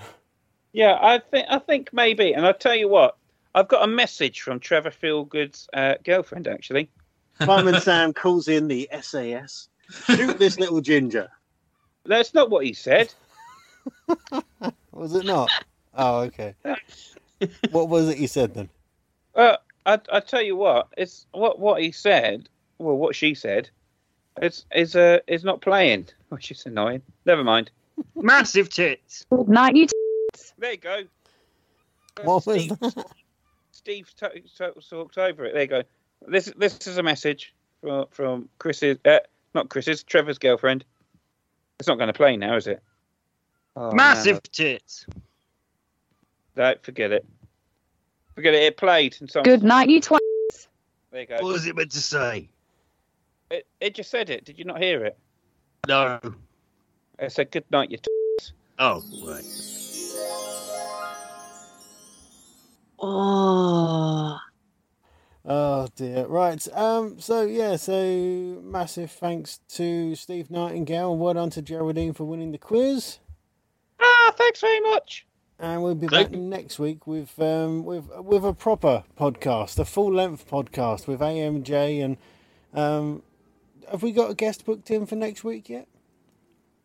Yeah, 0.72 0.98
I 1.00 1.18
think 1.18 1.46
I 1.48 1.58
think 1.58 1.90
maybe, 1.92 2.32
and 2.32 2.46
I'll 2.46 2.54
tell 2.54 2.74
you 2.74 2.88
what, 2.88 3.16
I've 3.54 3.68
got 3.68 3.84
a 3.84 3.86
message 3.86 4.40
from 4.42 4.60
Trevor 4.60 4.90
Feelgood's 4.90 5.68
uh, 5.72 5.94
girlfriend 6.04 6.46
actually. 6.46 6.90
Fireman 7.38 7.80
Sam 7.80 8.12
calls 8.12 8.48
in 8.48 8.68
the 8.68 8.88
SAS. 9.00 9.68
Shoot 10.06 10.38
this 10.38 10.58
little 10.60 10.80
ginger. 10.80 11.28
That's 12.04 12.34
not 12.34 12.50
what 12.50 12.64
he 12.64 12.72
said. 12.72 13.14
Was 14.92 15.14
it 15.14 15.24
not? 15.24 15.50
Oh, 15.94 16.20
okay. 16.22 16.54
what 17.70 17.88
was 17.88 18.08
it 18.08 18.18
you 18.18 18.28
said 18.28 18.54
then? 18.54 18.68
Uh, 19.34 19.56
I 19.86 20.00
I 20.12 20.20
tell 20.20 20.42
you 20.42 20.56
what, 20.56 20.88
it's 20.96 21.26
what 21.32 21.58
what 21.58 21.82
he 21.82 21.92
said. 21.92 22.48
Well, 22.78 22.96
what 22.96 23.16
she 23.16 23.34
said, 23.34 23.70
is 24.42 24.64
is 24.74 24.96
uh 24.96 25.18
is 25.26 25.44
not 25.44 25.60
playing, 25.60 26.08
which 26.28 26.50
is 26.50 26.66
annoying. 26.66 27.02
Never 27.24 27.44
mind. 27.44 27.70
Massive 28.14 28.68
tits. 28.68 29.26
Good 29.30 29.48
night, 29.48 29.76
you. 29.76 29.86
There 30.58 30.72
you 30.72 30.76
go. 30.78 31.02
What 32.22 32.46
was 32.46 32.64
Steve, 32.64 32.78
that? 32.80 33.06
Steve 33.72 34.12
t- 34.18 34.40
t- 34.40 34.80
talked 34.90 35.18
over 35.18 35.44
it. 35.44 35.52
There 35.52 35.62
you 35.62 35.68
go. 35.68 35.82
This 36.26 36.52
this 36.56 36.86
is 36.86 36.98
a 36.98 37.02
message 37.02 37.54
from 37.80 38.06
from 38.10 38.48
Chris's, 38.58 38.98
uh, 39.04 39.20
not 39.54 39.68
Chris's, 39.68 40.02
Trevor's 40.02 40.38
girlfriend. 40.38 40.84
It's 41.78 41.88
not 41.88 41.96
going 41.96 42.08
to 42.08 42.12
play 42.12 42.36
now, 42.36 42.56
is 42.56 42.66
it? 42.66 42.82
Oh, 43.76 43.92
Massive 43.92 44.42
tits. 44.42 45.06
No, 46.56 46.74
forget 46.82 47.12
it. 47.12 47.24
Forget 48.34 48.54
it. 48.54 48.62
It 48.64 48.76
played. 48.76 49.16
And 49.20 49.30
so 49.30 49.42
Good 49.42 49.62
night, 49.62 49.88
you 49.88 50.00
twat. 50.00 50.18
There 51.12 51.20
you 51.20 51.26
go. 51.26 51.36
What 51.36 51.52
was 51.52 51.66
it 51.66 51.76
meant 51.76 51.92
to 51.92 52.00
say? 52.00 52.48
It, 53.50 53.66
it 53.80 53.94
just 53.94 54.10
said 54.10 54.30
it. 54.30 54.44
Did 54.44 54.58
you 54.58 54.64
not 54.64 54.80
hear 54.82 55.04
it? 55.04 55.18
No. 55.86 56.20
It 57.18 57.32
said 57.32 57.50
good 57.50 57.64
night, 57.70 57.90
you. 57.90 57.98
T- 57.98 58.10
Oh, 58.80 59.02
right. 59.26 59.44
Oh. 63.00 64.38
Oh 65.44 65.88
dear. 65.96 66.26
Right. 66.26 66.66
Um. 66.76 67.18
So 67.20 67.42
yeah. 67.42 67.76
So 67.76 68.60
massive 68.62 69.10
thanks 69.10 69.60
to 69.70 70.14
Steve 70.14 70.50
Nightingale 70.50 71.12
and 71.12 71.20
well 71.20 71.34
done 71.34 71.50
to 71.50 71.62
Geraldine 71.62 72.12
for 72.12 72.24
winning 72.24 72.52
the 72.52 72.58
quiz. 72.58 73.18
Ah, 74.00 74.32
thanks 74.36 74.60
very 74.60 74.80
much. 74.80 75.26
And 75.58 75.82
we'll 75.82 75.94
be 75.96 76.06
back 76.06 76.30
next 76.30 76.78
week 76.78 77.06
with 77.06 77.40
um 77.40 77.84
with 77.84 78.08
with 78.18 78.44
a 78.44 78.52
proper 78.52 79.04
podcast, 79.18 79.78
a 79.78 79.84
full 79.84 80.12
length 80.12 80.48
podcast 80.48 81.06
with 81.06 81.20
AMJ 81.20 82.04
and 82.04 82.16
um. 82.74 83.22
Have 83.90 84.02
we 84.02 84.12
got 84.12 84.30
a 84.30 84.34
guest 84.34 84.64
booked 84.64 84.90
in 84.90 85.06
for 85.06 85.16
next 85.16 85.44
week 85.44 85.68
yet? 85.68 85.88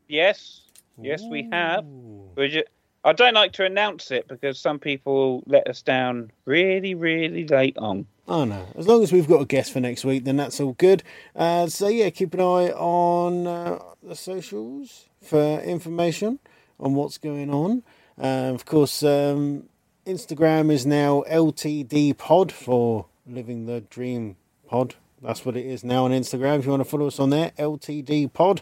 yes, 0.07 0.61
yes, 1.01 1.23
we 1.29 1.47
have. 1.51 1.85
We're 1.85 2.63
I 3.05 3.11
don't 3.11 3.33
like 3.33 3.51
to 3.53 3.65
announce 3.65 4.11
it 4.11 4.27
because 4.29 4.57
some 4.57 4.79
people 4.79 5.43
let 5.45 5.67
us 5.67 5.81
down 5.81 6.31
really, 6.45 6.95
really 6.95 7.45
late 7.45 7.77
on. 7.77 8.07
Oh 8.27 8.45
no! 8.45 8.67
As 8.75 8.87
long 8.87 9.03
as 9.03 9.11
we've 9.11 9.27
got 9.27 9.41
a 9.41 9.45
guest 9.45 9.73
for 9.73 9.81
next 9.81 10.05
week, 10.05 10.23
then 10.23 10.37
that's 10.37 10.61
all 10.61 10.73
good. 10.73 11.03
Uh, 11.35 11.67
so 11.67 11.89
yeah, 11.89 12.09
keep 12.09 12.33
an 12.33 12.39
eye 12.39 12.71
on 12.71 13.45
uh, 13.45 13.79
the 14.01 14.15
socials 14.15 15.09
for 15.21 15.59
information 15.61 16.39
on 16.79 16.93
what's 16.95 17.17
going 17.17 17.53
on. 17.53 17.83
Uh, 18.17 18.53
of 18.53 18.63
course, 18.63 19.03
um, 19.03 19.67
Instagram 20.05 20.71
is 20.71 20.85
now 20.85 21.23
LTD 21.29 22.17
Pod 22.17 22.53
for 22.53 23.07
Living 23.27 23.65
the 23.65 23.81
Dream 23.81 24.37
Pod. 24.65 24.95
That's 25.23 25.45
what 25.45 25.55
it 25.55 25.65
is 25.65 25.83
now 25.83 26.05
on 26.05 26.11
Instagram. 26.11 26.59
If 26.59 26.65
you 26.65 26.71
want 26.71 26.83
to 26.83 26.89
follow 26.89 27.07
us 27.07 27.19
on 27.19 27.29
there, 27.29 27.51
LTD 27.57 28.33
Pod. 28.33 28.61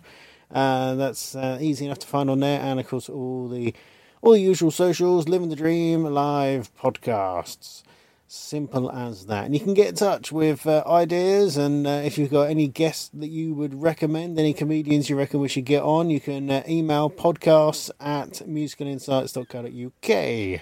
Uh, 0.51 0.95
that's 0.95 1.35
uh, 1.35 1.57
easy 1.59 1.85
enough 1.85 1.99
to 1.99 2.07
find 2.07 2.29
on 2.29 2.41
there, 2.41 2.59
and 2.59 2.79
of 2.79 2.87
course 2.87 3.09
all 3.09 3.49
the 3.49 3.73
all 4.21 4.33
the 4.33 4.39
usual 4.39 4.69
socials, 4.69 5.27
Living 5.27 5.49
the 5.49 5.55
Dream 5.55 6.03
live 6.03 6.71
podcasts. 6.75 7.81
Simple 8.27 8.91
as 8.91 9.25
that. 9.25 9.45
And 9.45 9.53
you 9.53 9.59
can 9.59 9.73
get 9.73 9.89
in 9.89 9.95
touch 9.95 10.31
with 10.31 10.67
uh, 10.67 10.83
ideas, 10.85 11.57
and 11.57 11.87
uh, 11.87 12.01
if 12.05 12.17
you've 12.17 12.31
got 12.31 12.49
any 12.49 12.67
guests 12.67 13.09
that 13.13 13.29
you 13.29 13.53
would 13.53 13.81
recommend, 13.81 14.39
any 14.39 14.53
comedians 14.53 15.09
you 15.09 15.17
reckon 15.17 15.41
we 15.41 15.49
should 15.49 15.65
get 15.65 15.83
on, 15.83 16.09
you 16.09 16.21
can 16.21 16.49
uh, 16.49 16.63
email 16.69 17.09
podcasts 17.09 17.91
at 17.99 18.41
musicalinsights.co.uk 18.47 20.61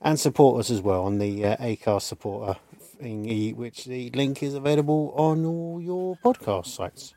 and 0.00 0.20
support 0.20 0.60
us 0.60 0.70
as 0.70 0.80
well 0.80 1.04
on 1.04 1.18
the 1.18 1.44
uh, 1.44 1.56
Acast 1.56 2.02
supporter 2.02 2.58
thingy, 3.00 3.54
which 3.54 3.84
the 3.84 4.10
link 4.10 4.42
is 4.42 4.54
available 4.54 5.12
on 5.16 5.44
all 5.44 5.80
your 5.80 6.16
podcast 6.24 6.66
sites. 6.66 7.14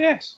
Yes. 0.00 0.36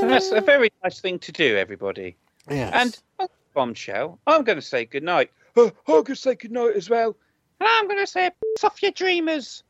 And 0.00 0.10
that's 0.10 0.30
a 0.30 0.40
very 0.40 0.72
nice 0.84 1.00
thing 1.00 1.18
to 1.20 1.32
do, 1.32 1.56
everybody. 1.56 2.16
Yes. 2.48 2.70
And 2.74 2.98
oh, 3.18 3.28
bombshell, 3.54 4.18
I'm 4.26 4.44
going 4.44 4.58
to 4.58 4.62
say 4.62 4.84
good 4.84 5.02
night. 5.02 5.30
Uh, 5.56 5.70
I'm 5.86 5.94
going 5.94 6.04
to 6.04 6.16
say 6.16 6.34
good 6.34 6.52
night 6.52 6.76
as 6.76 6.88
well. 6.88 7.16
And 7.58 7.68
I'm 7.68 7.88
going 7.88 7.98
to 7.98 8.06
say, 8.06 8.30
piss 8.56 8.64
off 8.64 8.82
your 8.82 8.92
dreamers. 8.92 9.62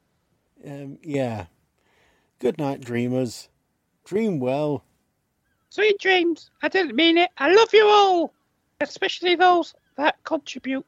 Um, 0.66 0.98
yeah. 1.02 1.46
Good 2.38 2.59
night, 2.59 2.80
dreamers. 2.80 3.48
Dream 4.04 4.38
well. 4.38 4.85
Sweet 5.70 5.98
dreams. 5.98 6.50
I 6.62 6.68
didn't 6.68 6.96
mean 6.96 7.16
it. 7.18 7.30
I 7.38 7.54
love 7.54 7.72
you 7.72 7.87
all, 7.87 8.33
especially 8.80 9.37
those 9.37 9.74
that 9.96 10.22
contribute 10.24 10.85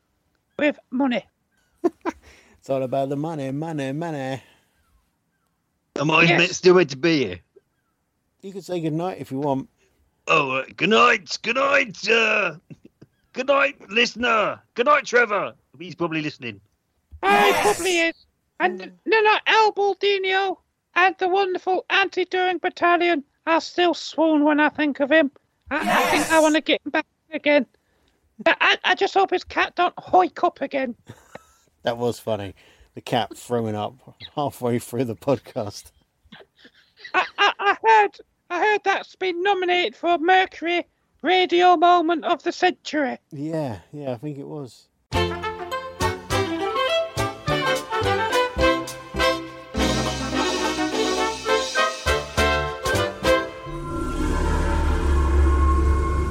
with 0.58 0.78
money. 0.90 1.26
It's 2.62 2.70
all 2.70 2.84
about 2.84 3.08
the 3.08 3.16
money, 3.16 3.50
money, 3.50 3.90
money. 3.90 4.40
Am 5.98 6.10
I 6.12 6.22
Yes. 6.22 6.38
meant, 6.38 6.54
still 6.54 6.74
meant 6.76 6.90
to 6.90 6.96
be 6.96 7.24
here? 7.24 7.40
You 8.40 8.52
can 8.52 8.62
say 8.62 8.80
goodnight 8.80 9.18
if 9.18 9.32
you 9.32 9.40
want. 9.40 9.68
Oh, 10.28 10.52
uh, 10.52 10.66
good 10.76 10.90
night. 10.90 11.36
Good 11.42 11.56
night. 11.56 12.08
Uh, 12.08 12.54
good 13.32 13.48
night, 13.48 13.90
listener. 13.90 14.62
Good 14.74 14.86
night, 14.86 15.06
Trevor. 15.06 15.54
He's 15.76 15.96
probably 15.96 16.22
listening. 16.22 16.60
I 17.24 17.50
probably 17.62 17.98
is. 17.98 18.14
And 18.60 18.78
then 18.78 18.92
I 19.06 19.40
El 19.48 19.72
Baldino 19.72 20.58
and 20.94 21.16
the 21.18 21.26
wonderful 21.26 21.84
anti-Doing 21.90 22.58
Battalion. 22.58 23.24
I 23.44 23.58
still 23.58 23.92
swoon 23.92 24.44
when 24.44 24.60
I 24.60 24.68
think 24.68 25.00
of 25.00 25.10
him. 25.10 25.32
I, 25.72 25.78
I 25.80 26.10
think 26.12 26.30
I 26.30 26.38
want 26.38 26.54
to 26.54 26.60
get 26.60 26.80
him 26.86 26.90
back 26.92 27.06
again. 27.32 27.66
I, 28.46 28.54
I, 28.60 28.78
I 28.84 28.94
just 28.94 29.14
hope 29.14 29.32
his 29.32 29.42
cat 29.42 29.74
don't 29.74 29.96
hoik 29.96 30.44
up 30.44 30.60
again. 30.60 30.94
That 31.82 31.98
was 31.98 32.18
funny. 32.18 32.54
The 32.94 33.00
cat 33.00 33.36
throwing 33.36 33.74
up 33.74 33.94
halfway 34.34 34.78
through 34.78 35.04
the 35.04 35.16
podcast. 35.16 35.90
I, 37.14 37.24
I, 37.38 37.52
I 37.58 37.76
heard 37.84 38.18
I 38.50 38.60
heard 38.60 38.80
that's 38.84 39.16
been 39.16 39.42
nominated 39.42 39.96
for 39.96 40.18
Mercury 40.18 40.86
Radio 41.22 41.76
Moment 41.76 42.24
of 42.24 42.42
the 42.42 42.52
Century. 42.52 43.18
Yeah, 43.30 43.78
yeah, 43.92 44.12
I 44.12 44.16
think 44.16 44.38
it 44.38 44.46
was. 44.46 44.88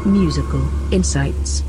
Musical 0.06 0.94
Insights. 0.94 1.64